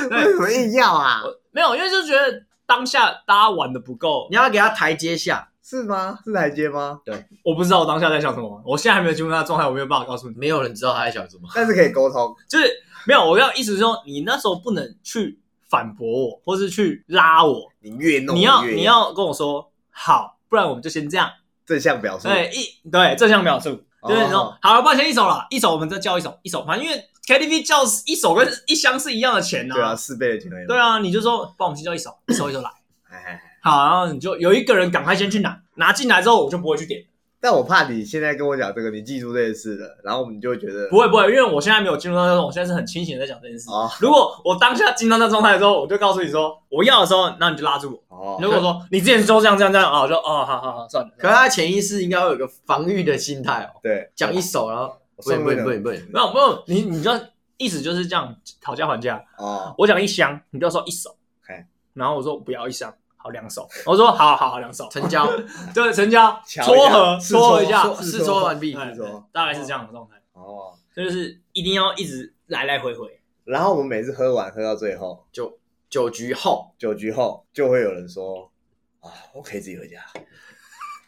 [0.09, 1.21] 为什么硬要啊？
[1.51, 4.27] 没有，因为就觉得当下大家玩的不够。
[4.31, 6.19] 你，要给他台阶下，是吗？
[6.25, 6.99] 是台阶吗？
[7.05, 10.35] 对我不知道我当下在想什么，我现在还没有进入那个状态，我没有办法告诉你。
[10.35, 11.47] 没有人知道他在想什么。
[11.53, 12.35] 但是可以沟通。
[12.49, 12.65] 就是
[13.05, 15.39] 没有，我要意思是说，你那时候不能去
[15.69, 21.31] 反驳我，或是去拉我，你越弄你要越你要跟我说好，不然我们就先这样。
[21.65, 22.27] 正向表述。
[22.27, 23.69] 对，一对正向表述，
[24.07, 30.51] 就是说、哦好了，不然先一首了，一首我们再叫一首，一首，反正因为 KTV 叫一首跟一箱是一样的钱呢、对啊，四倍的钱。
[30.67, 32.69] 对，啊，你就说帮我们先叫一首，一首一首来。
[33.09, 37.05] 哎好，然后你就有一个人赶快先去拿，拿进来之后我就不会去点，
[37.39, 43.69] 但我怕你现在跟我讲这个，你记住这件事了，然后我们就会觉得不会不会，因为我现在没有进入到那种，我现在是很清醒的在讲这件事。
[43.69, 43.89] 哦。
[43.99, 48.17] 如果我当下进到那状态的时候，我就告诉你说我要的时候，那你就拉住我。
[48.17, 51.11] 哦，如果说你之前说这样这样这样啊，我就哦好好好算了。
[51.17, 57.11] 可是他潜意识应该会有个防御的心态哦，对，讲一手，然后我不行不不行不行，没有没有，你你就
[57.57, 59.23] 意思就是这样讨价还价。
[59.37, 61.15] 哦，我讲一箱，你就说一手。
[61.41, 63.67] 嘿，然后我说不要一箱，好两手。
[63.85, 65.27] 我说好好好两手，成交，
[65.73, 68.93] 对成交，撮合撮合一下，试试搓完毕，哎
[69.31, 70.15] 大概是这样的状态。
[70.33, 73.19] 哦，这就是一定要一直来来回回。
[73.43, 75.59] 然后我们每次喝完喝到最后，就
[75.89, 78.51] 酒局后，酒局后就会有人说
[78.99, 79.99] 啊，我可以自己回家，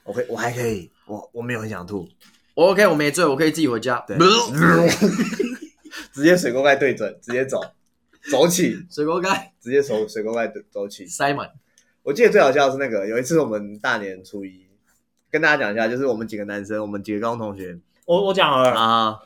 [0.04, 2.08] 我可以，我还可以，我我没有很想吐，
[2.54, 4.04] 我 OK，我没醉，我可以自己回家。
[4.08, 4.18] 对。
[6.12, 7.60] 直接水沟盖对准，直接走，
[8.30, 9.52] 走起，水沟盖。
[9.60, 11.08] 直接手水沟盖走起。
[11.08, 11.50] 塞满，
[12.04, 14.68] 我记得最好笑的是那个，有一次我们大年初一，
[15.32, 19.20] 跟大家讲一下，就是我们几个男生，我们几个高中同学我我讲了，啊，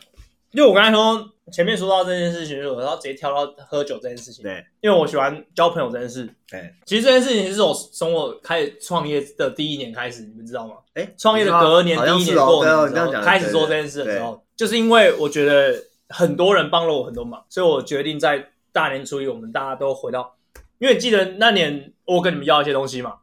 [0.52, 4.44] 因为我刚才说前面说到这件事情，我要直接跳到喝酒这件事情。
[4.44, 6.30] 对，因为我喜欢交朋友这件事。
[6.50, 10.76] 对，其实这件事情是我从我开始创业的第一年开始，你们知道吗？
[10.94, 20.36] 哎，创业的隔年第一年过年的时候对哦你这样讲开始做这件事的时候，就是因为我觉得很多人帮了我很多忙，所以我决定在大年初一我们大家都回到，
[20.80, 23.16] 因为记得那年我跟你们要一些东西嘛，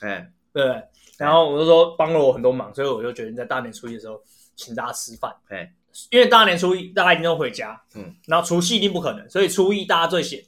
[0.00, 0.64] 哎，对。
[0.64, 0.82] 不对？
[1.18, 4.20] 然后我就说帮了我很多忙，所以我就决定在大年初一的时候
[4.56, 5.32] 请大家吃饭。
[5.48, 5.72] 哎，
[6.10, 10.42] 因为大年初一大家一定都回家，嗯，然后除夕一定不可能，所以初一大家最闲，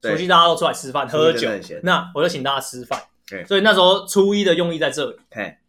[0.00, 1.48] 除夕大家都出来吃饭喝酒
[1.82, 3.00] 那我就请大家吃饭。
[3.28, 3.44] 对。
[3.44, 5.60] 所以那时候初一的用意在这里，哎，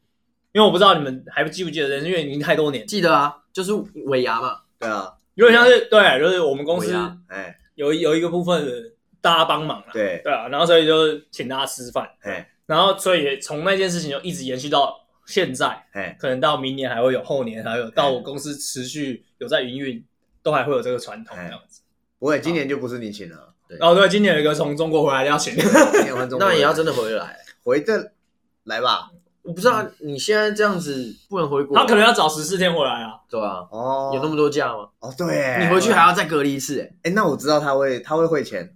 [0.54, 3.74] 因为我不知道你们还记不记得因为已经太多年，记得啊，就是
[4.06, 6.96] 尾牙嘛，对啊，有点像是对，就是我们公司
[7.28, 8.72] 哎，有一有一个部分的
[9.28, 20.02] 大家帮忙啊，对，对啊，然后所以就请大家吃饭，哎，然后所以从那件事情就一直延续到现在，哎，可能到明年还会有，后年还有，到我公司持续有在营运，
[20.42, 21.82] 都还会有这个传统这样子。
[22.20, 25.54] 不会，今年就不是你请了，哦，对，今年有一个从中国回来的要请，
[26.40, 27.38] 那也要真的回来。
[27.64, 28.14] 回的
[28.64, 29.12] 来吧，
[29.42, 33.14] 我不知道你现在这样子不能回国，他可能要早十四天回来啊。
[33.30, 34.88] 对啊，哦，有那么多假吗？
[35.00, 38.74] 哦，对，你回去还要再隔离一次，哎，哎，那我知道他会他会汇钱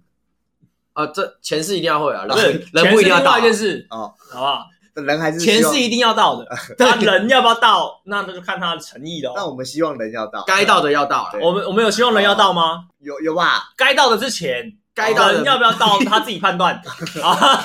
[0.92, 4.66] 啊，这钱是一定要会啊，人人不一定要到一件事，哦，好不好？
[4.94, 9.32] 人还是钱是一定要到的，他人要不要到，那那就看他的诚意了。
[9.34, 12.88] 那我们希望人要到，该到的要到了，我们我们有希望人要到吗？
[12.98, 13.72] 有有吧？
[13.74, 16.74] 该到的是钱，该到的人要不要到 他自己判断
[17.22, 17.64] 啊。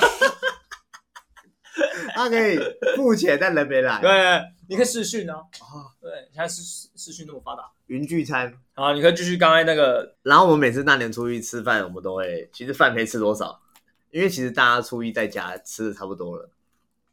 [2.14, 2.58] 他可以
[2.96, 4.00] 付钱，但人没来。
[4.00, 5.34] 对，你可以视讯啊。
[6.00, 6.62] 对，现在视
[6.96, 13.60] 视讯那么发达，云聚餐，好，你可以继续刚才那个然后我们每次大年初一吃饭，我们都会，其实饭可以吃多少？
[14.10, 16.48] 因为其实大家初一在家吃的差不多了，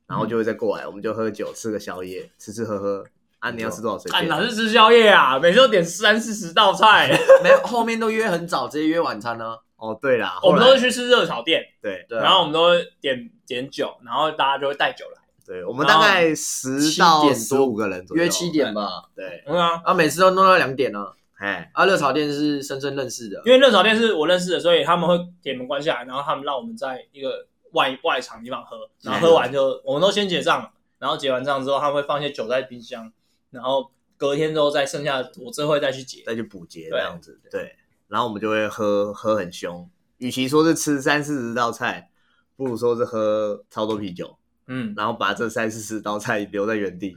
[0.07, 3.05] 然后就会再过来，我们就喝酒，吃个宵夜，吃吃喝喝。
[3.39, 4.29] 啊，你要吃多少随看便。
[4.29, 5.37] 哪是吃宵夜啊？
[5.37, 7.09] 每次都点三四十道菜，
[7.43, 9.57] 没有后面都约很早，直接约晚餐呢。
[9.77, 15.14] 哦，对啦，我们都是去吃热炒店，对对啊，然后我们都会点点酒，然后大家就会带酒来。
[15.45, 21.05] 对，我们大概十七到点多十五个人左右，约七点吧，对，嗯啊，啊，每次都弄到两点呢。
[21.37, 33.11] 哎，啊，热炒店是深深认识的，因为热炒店是我认识的，所以他们会铁门关下来，然后他们让我们在一个外外场地方喝，然后喝完就我们都先结账，然后结完账之后，他们会放一些酒在冰箱，
[33.51, 36.23] 然后隔天之后再剩下的我这会再去结。
[36.25, 37.75] 再去补结这样子，对，
[38.07, 39.87] 然后我们就会喝喝很凶，
[40.19, 42.09] 与其说是吃三四十道菜，
[42.55, 44.37] 不如说是喝超多啤酒，
[44.67, 47.15] 嗯，然后把这三四十道菜留在原地。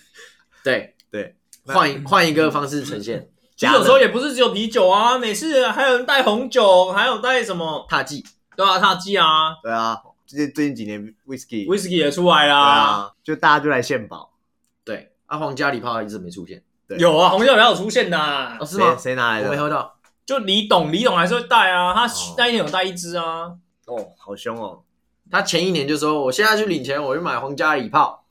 [0.64, 0.94] 对。
[1.12, 1.36] 对，
[1.66, 8.24] 换一换一个方式呈现 其实有时候也不是只有啤酒啊，每次还有人带红酒，还有带什么，踏迹，
[8.56, 14.32] 对啊，踏剂啊，对啊，最最近几年 whisky，whisky 也出来对啦，啊，就大家就来献宝，
[14.82, 19.02] 对，啊，皇家礼炮一直没出现，对有啊，红酒也有出现的啊哦，，是吗谁？
[19.10, 19.56] 谁拿来我没？
[19.58, 22.34] 喝到，就李董，李董还是会带啊，他哦。
[22.38, 23.52] 那一天有带一支啊，
[23.84, 24.82] 哦，好凶哦！
[25.32, 28.24] 他前一年就说我现在去领钱，我去买皇家礼炮。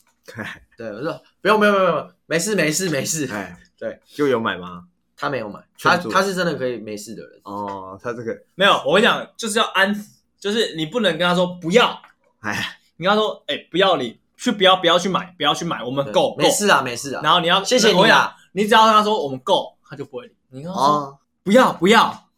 [0.78, 3.28] 对，我说不用不用不用，不用没事没事没事。
[3.32, 4.84] 哎，对，就有买吗？
[5.18, 7.42] 他没有买，他他是真的可以没事的人。
[7.44, 10.06] 哦，他这个，没有，我跟你讲，就是要安抚，
[10.40, 12.00] 就是你不能跟他说不要，
[12.42, 17.22] 哎，你跟他说，哎、不要你去不要不要去买，不要去买，我们对够够没，事啊没事啊。
[17.24, 20.36] 然后你要谢谢你啊你只要跟他说我们够，他就不会理。
[20.50, 22.30] 你跟他说、哦，不要不要，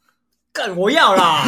[0.54, 1.44] 干我要啦，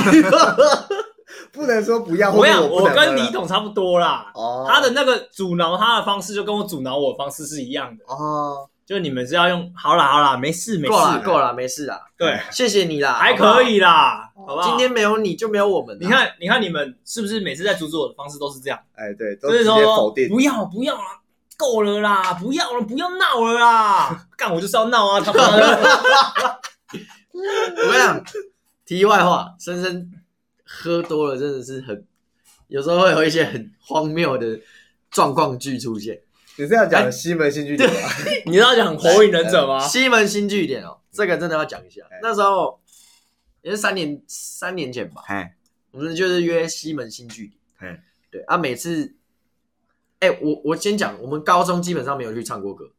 [1.55, 4.31] 不能说不要，我跟你讲，我跟李董差不多啦。
[4.35, 11.99] 哦，他的那个阻挠他的方式就跟我阻挠我的方式是一样的，哦，就你们是要用好啦好啦，没事没够了事，够了，没事啊。
[12.17, 13.63] 对，谢谢你啦，还可。
[13.63, 14.67] 以啦，好不好？
[14.69, 15.99] 今天没有你就没有我们啊。
[16.01, 18.77] 你看你看你们是不是每次在阻止我的方式都是这样？
[18.95, 21.19] 哎，对，都就是说否定，不要不要啦，
[21.57, 25.79] 够了啦，不要了不要闹了啦， 干我就是要闹啊，他妈的！
[27.33, 28.23] 我跟你讲，
[28.85, 30.09] 题外话，深深
[30.65, 32.05] 喝多了真的是很，
[32.67, 34.59] 有时候会有一些很荒谬的
[35.09, 36.19] 状况剧出现。
[36.57, 38.09] 你是要讲西门新据点吗？
[38.47, 39.79] 你是要讲火影忍者吗？
[39.85, 42.19] 西门新据点哦，这个真的要讲一下哎。
[42.21, 42.79] 那时候
[43.61, 45.55] 也是三年三年前吧，哎，
[45.91, 47.59] 我们就是约西门新据点。
[47.77, 49.15] 哎，对啊，每次，
[50.19, 52.89] 哎、我我先讲，我们高中基本上没有去唱过歌，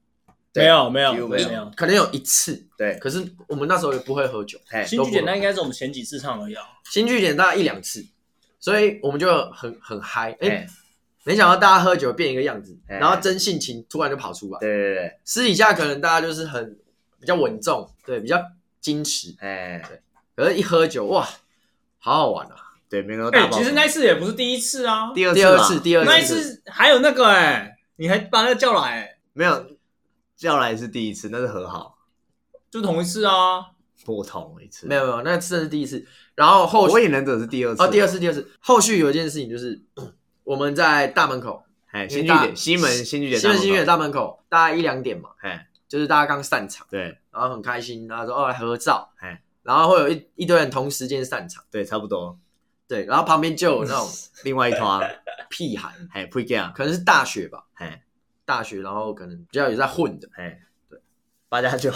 [0.62, 1.70] 没有没有几乎没有没有。
[1.76, 4.58] 可能有一次，对，可是我们那时候也不会喝酒。
[4.70, 6.62] 哎，新剧简单应该是我们前几次唱而已啊。
[6.84, 8.04] 新剧点大概一两次，
[8.58, 10.36] 所以我们就很很嗨。
[10.40, 10.66] 哎、哎，
[11.24, 14.58] 没想到大家喝酒变一个样子，哎然后真性情突然就跑出来。
[14.60, 16.78] 对对对，私底下可能大家就是很
[17.20, 18.40] 比较稳重，对，比较
[18.82, 19.34] 矜持。
[19.40, 20.00] 哎对，
[20.36, 21.28] 可是，一喝酒，哇，
[21.98, 22.54] 好好玩啊！
[22.88, 23.58] 对，每个都哎、大爆。
[23.58, 29.65] 其实那一次也不是第一次啊，第二第二次，第二次，那一次还有那个哎、你还把那个叫来、欸，没有
[30.36, 31.98] 叫来是第一次，那是和好，
[32.70, 33.72] 就同一次啊。
[34.04, 36.06] 不同一次，没有没有，那次是第一次。
[36.36, 39.82] 然后后续火影忍者是第二次，哦，第二，次，第二次，后续有一件事情就是
[40.44, 52.38] 我们在大门口，哎，新剧点，西门新剧点，西门新月大门口，大概一两点嘛，哎，就是大家刚散场，对，然后很开心，然后说哦来合照，哎，然后会有一一堆人同时间散场，对，差不多。
[52.86, 54.08] 对，然后旁边就有那种
[54.44, 58.04] 另外一团，屁孩，哎，不一样，可能是大学吧，哎
[58.46, 60.98] 大学，然后可能比较有在混的，哎，对，
[61.50, 61.92] 八加九，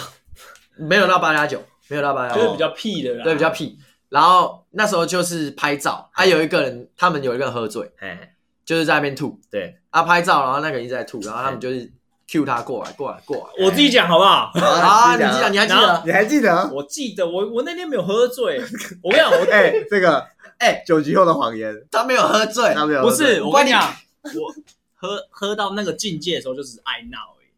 [0.77, 3.79] 没有到八加九，没有到八加九，就是比较屁的啦，对比较屁。
[4.11, 8.35] 然后那时候就是拍照，还、有一个人，他们有一个人喝醉，哎，
[8.65, 9.41] 就是在那边吐。
[9.51, 11.89] 对，啊，拍照，然后那个人一直在吐，然后他们就是
[12.29, 13.65] cue 他过来，过来，过来。
[13.65, 14.51] 我自己讲好不好？
[14.59, 16.03] 啊， 你记得，你还记得？
[16.05, 16.71] 你还记得？
[16.73, 18.61] 我记得我我那天没有喝醉，
[19.03, 20.27] 我跟你讲，我 哎，这个
[20.59, 23.95] 哎，酒局后的谎言，他没有喝醉，他没有，不是我跟你关讲，
[24.25, 24.55] 我
[25.01, 27.49] 喝喝到那个境界的时候，就只是爱闹而已。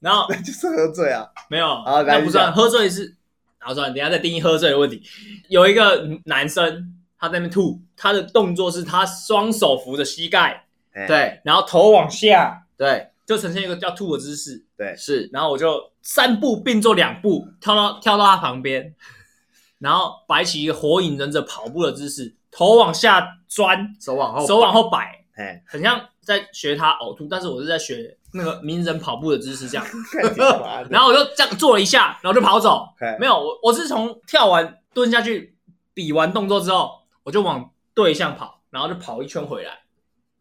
[0.00, 3.14] 然后 就是喝醉啊，没有，好来那不算喝醉是，
[3.58, 5.02] 好算了，等一下再定义喝醉的问题。
[5.48, 13.10] 有一个男生他在那边吐，他的动作是他双手扶着膝盖，哎，对然后头往下，对。
[13.26, 14.64] 就呈现一个叫吐的姿势。
[14.76, 18.94] 对，是，然后我就三步并作两步，跳到跳到他旁边，
[19.80, 29.86] 然后摆起一个火影忍者跑步的姿势，头往下钻，手往后，手往后摆，哎，很像在学他呕吐，但是我是在学那个名人跑步的姿势这样。
[30.90, 32.84] 然后我就这样做了一下，然后就跑走。
[32.98, 35.56] 哎没有，我我是从跳完蹲下去
[35.94, 36.90] 比完动作之后，
[37.22, 39.78] 我就往对向跑，然后就跑一圈回来。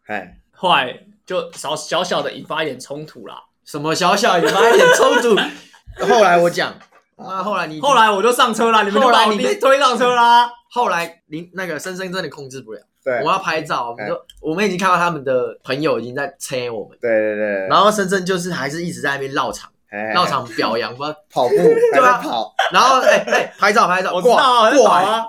[0.08, 3.44] 哎，后来就小小小的引发一点冲突啦。
[3.64, 5.36] 什么小小引发一点冲突。
[6.06, 6.78] 后来我讲，
[7.16, 10.52] 啊后来你后来我就上车啦，你们就后来你把我推推上车啦。
[10.70, 13.20] 后来林那个深深真的控制不了，对。
[13.20, 21.16] 我们要拍照，我们就我们已经看到他们的朋友已经在催我们，对对对，然后深圳就是还是一直在那边绕场，哎绕场表扬，不知道。
[21.30, 22.02] 跑步， 对啊。
[22.02, 25.26] 还在跑，然后哎哎拍照拍照，我知道啊，过来过啊。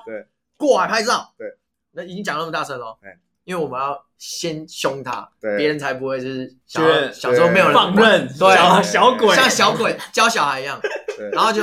[0.57, 1.47] 过来拍照，对，
[1.93, 3.11] 那已经讲那么大声了对，
[3.45, 5.55] 因为我们要先凶他，对。
[5.59, 10.81] 别人才不会就是想觉得要想说没有人放任，对小小鬼，像小鬼教小孩一样，
[11.19, 11.29] 对。
[11.31, 11.63] 然后就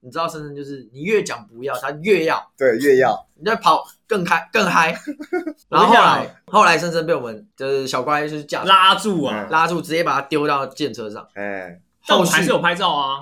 [0.00, 4.98] 你知道深深就是你越讲不要，他越要，对，越要，你在跑更开更嗨，
[5.68, 9.44] 然后后来后来深深被我们就是小乖就是架住拉住啊。
[9.44, 11.24] 嗯拉住，直接把他丢到舰车上。
[11.34, 13.20] 哎，后续但我们还是有拍照啊，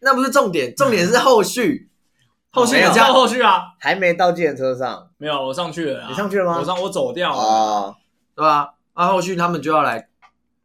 [0.00, 1.90] 那不是重点，重点是后续，
[2.50, 6.08] 后续有照人家后续啊，还没到计程车上没有，我上去了啊。
[6.08, 7.36] 你上去了吗我上我走掉了。
[7.36, 7.96] 哦，
[8.34, 8.74] 对吧？
[8.94, 10.08] 啊，后续他们就要来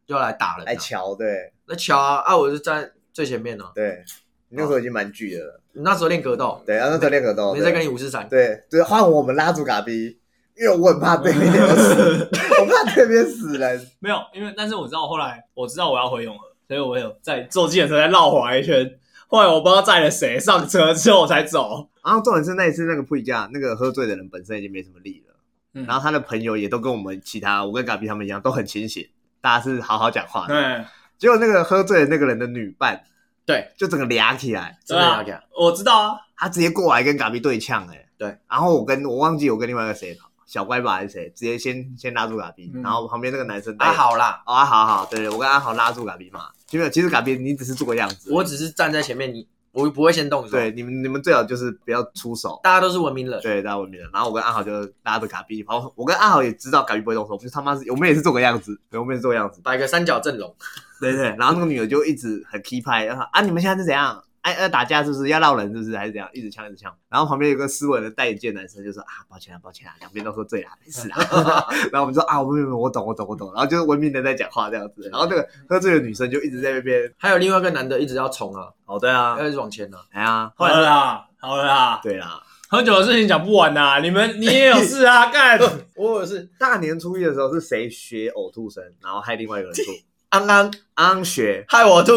[0.06, 3.64] 就要来打人啊，来瞧，对那瞧啊啊，我是在最前面呢。
[3.74, 10.18] 对，你那时候已经蛮巨的了，你那时候练格斗，对，然后那时候练格斗，没在跟你五四三，对对，换我们拉住嘎逼，
[10.56, 12.28] 因为我很怕对面有死，
[12.60, 13.86] 我怕对面死人。
[14.00, 18.90] 没有，因为但是我知道后来我知道我要回永和，所以我有在坐计程车再绕回来一圈。
[19.26, 21.86] 后来我不知道载了谁上车之后我才走。
[22.02, 25.34] 然后重点是那一次那个配架，那个喝醉的人本身已经没什么力了，
[25.74, 29.06] 嗯然后他的朋友也都跟我们其他我跟嘎比他们一样都很清醒，
[29.42, 30.54] 大家是好好讲话的。
[30.54, 30.84] 对，
[31.18, 33.02] 结果那个喝醉的那个人的女伴
[33.48, 35.42] 对，就整个俩起来，真的要给他。
[35.58, 36.18] 我知道啊。
[36.36, 38.36] 他直接过来跟嘎比对呛，哎，对。
[38.46, 50.50] 然后我跟我忘记我跟另外一个谁小乖吧还是谁，直接先先拉住嘎比，嗯然后旁边那个男生带啊，好啦，哦，啊好好，对对，我跟阿豪拉住嘎比嘛，其实其实嘎比你只是做个样子，我只是站在前面，你我不会先动手。
[50.50, 53.40] 对，你们你们最好就是不要出手，大家都是文明人。
[53.40, 54.08] 对，大家文明人。
[54.12, 54.70] 然后我跟阿豪就
[55.04, 60.54] 拉着嘎比，然后我跟阿豪也知道嘎比不会动手，我们就他妈是，我们也是做个样子，对，我们也是做个样子，摆个三角阵容，
[61.00, 61.34] 对对。
[61.38, 64.22] 然后那个女的就一直很 key 拍，然后啊你们现在是怎样？
[64.54, 65.28] 哎要打架是不是？
[65.28, 65.96] 要闹人是不是？
[65.96, 66.28] 还是怎样？
[66.32, 66.94] 一直呛一直呛。
[67.08, 71.18] 然后旁边有个斯文的戴眼镜男生就说啊抱歉啊抱歉啊，两边都喝醉了，没事啊。
[71.92, 75.08] 然后我们说啊我没有没有我懂我懂我懂，然后就是文明的在讲话这样子。
[75.12, 79.98] 然后那个喝醉的女生就一直在那边，还有另外一个男的一直要冲啊，哦对啊，要一直往前啊。
[80.12, 82.42] 哎呀，好了啦，好了啦，对啦。
[82.70, 83.98] 喝酒的事情讲不完呐。
[84.02, 85.58] 你们你也有事啊，干。
[85.96, 89.92] 我有事大年初一的时候是谁学呕吐声，然后害另外一个人吐？
[90.28, 92.12] 安安安学，害我吐，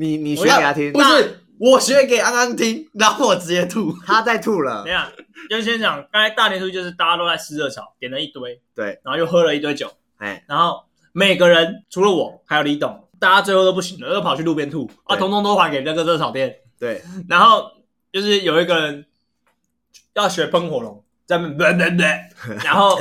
[0.00, 0.92] 你你学给他听。
[0.92, 3.94] 不，是我学给安安听， 然后我直接吐。
[4.06, 4.82] 他在吐了。
[4.82, 5.12] 等一，下，
[5.50, 14.90] 就先讲，刚才大年初一就是大家都在吃热炒，点了一堆，对，然后又喝了一堆酒，哎，然后每个人除了我还有李董，大家最后都不行了，又跑去路边吐。
[15.04, 15.18] 啊，对。
[15.18, 16.56] 通通都还给那个热炒店。
[16.78, 17.70] 对，然后
[18.10, 19.04] 就是有一个人
[20.14, 22.98] 要学喷火龙，在那边对对对， 然后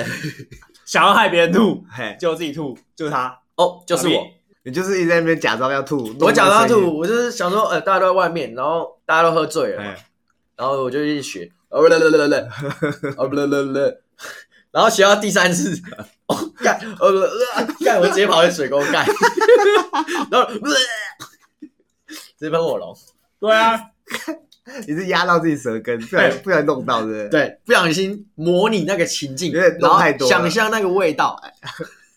[0.86, 4.28] 想要害别人吐，嘿，结果自己吐，就是他，哦，就是我，
[4.64, 9.84] 你就是一直在那边假装要吐，我假装吐，我就是想说，呃，大家都在外面，然后大家都喝醉了
[10.58, 12.40] 然后我就一直学，哦不对对对对，
[13.18, 13.98] 哦不对对对，
[14.72, 15.74] 然后学到第三次，
[16.28, 19.06] 哦干，呃呃干，我直接跑去水沟干，
[20.30, 20.60] 然后呃
[22.38, 22.94] 直接喷火龙，
[23.40, 23.80] 对啊，
[24.86, 31.54] 你是压到自己舌根，不然不然弄到，对不对？，对，不小心模拟那个情境，有点然后想象那个味道，哎、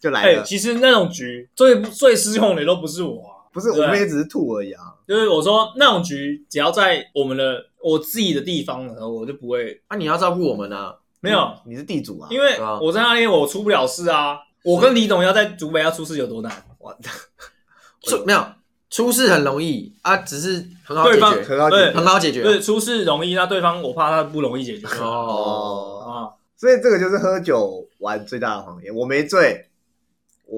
[0.02, 0.42] 就来了。
[0.42, 4.82] 其实那种局最最失控的都不是我啊，不是，我们也只是吐而已啊。
[5.06, 14.38] 就是我说那种局，只要在我们的我自己的地方的时候，我就不会啊你要照顾我们啊，没有，你是地主啊，因为我在那里我出不了事啊。
[14.64, 16.52] 我跟李董要在竹北要出事有多难？
[16.78, 16.96] 哇，
[18.02, 18.44] 出没有
[18.88, 24.86] 出事很容易啊，只是很好解对方决，很好解对决很好解决对出事容易，那对方我怕他不容易解决。
[25.00, 25.02] 哦。
[25.02, 26.04] 哦。
[26.06, 28.94] 啊，所以这个就是喝酒玩最大的谎言。
[28.94, 29.66] 我没醉，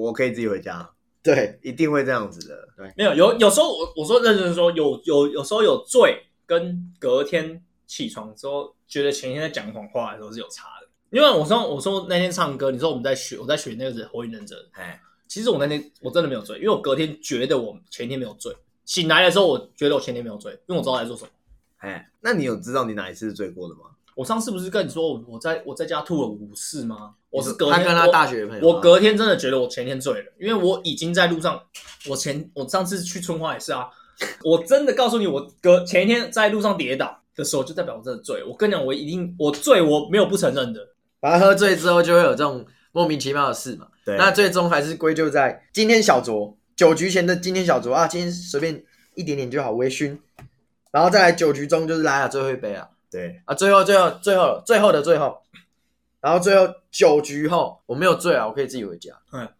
[0.03, 0.89] 我可以自己回家，
[1.23, 2.67] 对，一定会这样子的。
[2.75, 10.87] 对没有有有时候我我说认真说有有有时候有醉，跟隔天起床之后觉得前一天在讲谎话的时候是有差的。
[11.11, 21.29] 因为我说我说那天唱歌，你说我们在学我在学那个火影忍者，哎，其实我那天我真的没有醉，因为我隔天觉得我前一天没有醉，醒来的时候我觉得我前天没有醉，因为我知道我在做什么。
[21.77, 23.91] 哎，那你有知道你哪一次是醉过的吗？
[24.15, 27.13] 我上次不是跟你说我我在我在家吐了五次吗？
[27.29, 31.61] 我是隔天他跟他大学朋友，我隔天真的觉得我前天醉了，因为我已经在路上，
[32.09, 33.89] 我前我上次去春花也是啊，
[34.43, 38.41] 我真的告诉你，我隔前一天在路上跌倒的时候，就代表我真的醉。
[38.45, 40.79] 我跟你讲，我一定我醉，我没有不承认的。
[41.19, 43.87] 反正喝醉之后就会有这种莫名其妙的事嘛。
[44.05, 48.81] 对，那最终还是归咎在今天小酌，酒局前的今天小酌啊，今天随便
[49.15, 50.17] 一点点就好，微醺，
[50.91, 55.41] 然后再来酒局中就是来了最后一杯啊对，啊，最后最后最后最后的最后，
[56.21, 59.13] 然后最后九局后我没有醉啊，我可以自己回家。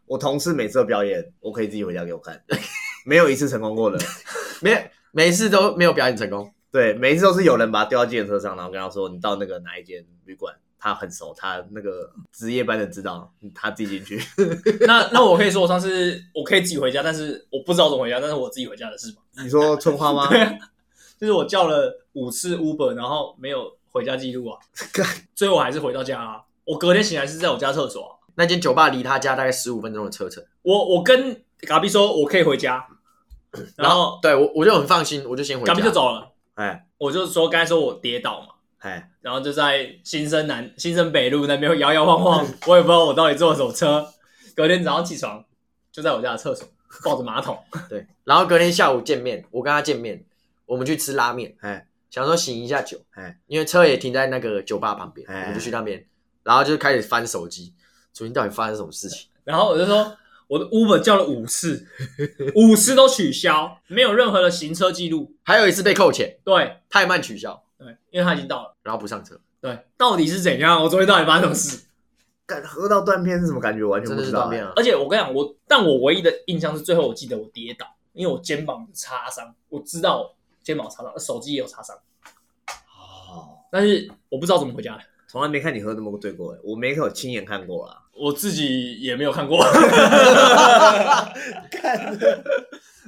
[0.05, 2.41] 我同事每次都表演，我可以自己回家给我看，
[3.05, 3.97] 没有一次成功过的。
[4.61, 14.21] 没每一次都没有表演成功，对，每一次都是有人把他丢到计程车上，然后跟他说你到那个哪一间旅馆，他很熟，他那个值夜班的知道，他自己进去。
[14.85, 19.17] 那那我可以说，我上次我可以自己回家，但是我不知道怎么回家，但是我自己回家的事吗。
[19.43, 20.27] 你说春花吗？
[20.29, 20.57] 对啊，
[21.19, 24.59] 就是我叫了五次 Uber，然后没有回家记录啊，
[25.35, 26.41] 最后我还是回到家啊。
[26.65, 32.85] 我隔天醒来是在我家厕所啊、那间酒吧离他家大概十五分钟的车程，我我跟嘎比说我可以回家，
[33.77, 35.73] 然后对我我就很放心，我就先回家。
[35.73, 36.31] 嘎比就走了。
[36.55, 38.47] 哎我就说刚才说我跌倒嘛，
[38.79, 44.07] 哎，然后就在新生南新生北路那边摇摇晃晃，我也不知道我到底坐了什么车。
[44.55, 45.43] 隔天早上起床
[45.91, 46.65] 就在我家的厕所
[47.03, 47.59] 抱着马桶，
[47.89, 50.23] 对，然后隔天下午见面，我跟他见面，
[50.65, 56.05] 我们去吃拉面，哎想说醒一下酒，哎因为车也停在那个酒吧旁边，哎我们就去那边，
[56.43, 57.73] 然后就开始翻手机，
[58.13, 59.27] 昨天到底发生什么事情？
[59.43, 61.85] 然后我就说我的 Uber 叫了五次，
[62.55, 65.33] 五次都取消，没有任何的行车记录。
[65.43, 68.75] 还有一次被扣钱，对太慢取消，对，因为他已经到了。
[68.83, 70.81] 然后不上车，对，到底是怎样？
[70.83, 71.83] 我昨天到底发生什么事？
[72.45, 73.83] 感喝到断片是什么感觉？
[73.83, 74.71] 我完全不知道、的是断片啊！
[74.75, 80.35] 而且我跟你讲，我但我唯一的印象是最后我记得我跌倒，因为我肩膀擦伤，我知道
[80.65, 81.95] 肩膀擦伤，手机也有擦伤，
[83.29, 85.03] 哦，但是我不知道怎么回家的。
[85.29, 88.01] 从来没看你喝那么醉过哎，我没有亲眼看过啦。
[88.17, 89.61] 我自己也没有看过。
[91.69, 92.17] 看，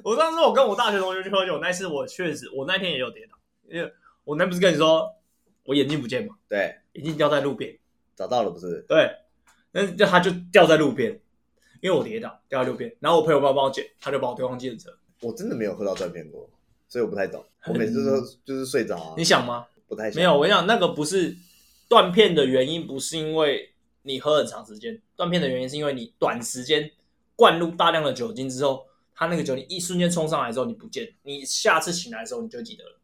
[0.04, 3.36] 我当时我跟我大学同学去喝酒，那次我确实，我那天也有跌倒，
[3.70, 3.92] 因为
[4.24, 5.16] 我那不是跟你说
[5.64, 7.76] 我眼镜不见嘛，对，眼镜掉在路边，
[8.16, 8.86] 找到了不是？
[8.88, 9.10] 对，
[9.72, 11.20] 那就他就掉在路边，
[11.82, 14.98] 因为我跌倒掉在路边，然后我朋友帮我帮我捡，他就把我推上计程车。
[15.22, 16.50] 我真的没有喝到断片过，
[16.88, 17.44] 所以我不太懂。
[17.66, 19.66] 我每次都就是睡着啊，你想吗？
[19.88, 21.36] 不太想没有，我跟你讲，那个不是
[21.88, 23.74] 断片的原因，不是因为
[24.04, 26.92] 你喝很长时间，断片的原因是因为你短时间
[27.36, 33.00] 灌入大量的酒精之后，它那个酒精一瞬间冲上来之后你不见，你下次醒来的时候你就记得了，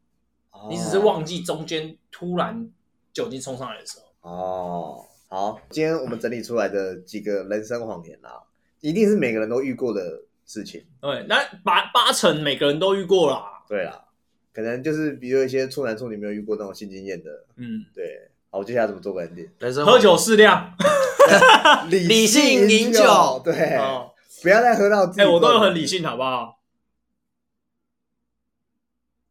[0.50, 2.70] 哦你只是忘记中间突然
[3.12, 4.30] 酒精冲上来的时候。
[4.30, 5.04] 哦。
[5.26, 8.40] 好，今天我们整理出来的几个人生谎言啦，
[8.80, 10.84] 一定是每个人都遇过的事情。
[11.00, 13.62] 对，那八八成每个人都遇过啦。
[13.68, 14.04] 对啦，
[14.52, 17.30] 可能就是比如一些处男处女没有遇过那种性经验的。
[17.56, 19.48] 嗯，对，好，我接下来怎么做个 ending？
[19.58, 20.74] 人生喝酒适量。
[21.88, 25.22] 理性饮酒对，哦，不要再喝到自己。
[25.22, 25.86] 哎、我都有很理。
[25.86, 26.60] 性，好不好？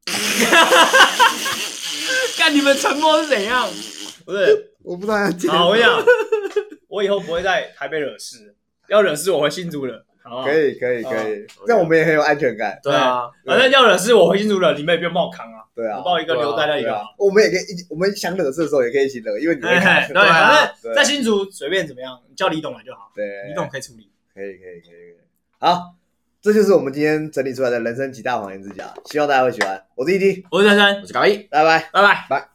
[2.35, 3.69] 看你们沉默是怎样？
[4.25, 5.55] 不是， 我不知道要讲。
[5.55, 6.03] 好，我讲，
[6.87, 8.55] 我以后不会在台北惹事，
[8.89, 10.43] 要惹事我回新竹惹，好？
[10.43, 12.79] 可以，可以，可以哦，这样我们也很有安全感。
[12.83, 20.07] 对啊，反正要惹事我回新竹惹，你们也不用帮我扛啊，对啊我，抱一个留在那里对啊。，我们也可以一起，我们想惹事的时候也可以一起惹，因为你会哎看。
[20.07, 24.09] 对，反正在新竹随便怎么样，叫李董来就好，对，李董可以处理。
[24.33, 25.17] 可以，可以，可以，可以。
[25.59, 25.93] 好，
[26.41, 29.81] 这就是我们今天整理出来的人生几大谎言之家，希望大家会喜欢。
[29.95, 31.37] 我是 ET，我是珊珊，我，是高一。
[31.51, 31.89] 拜拜。
[31.91, 32.25] 拜拜。
[32.29, 32.52] 拜。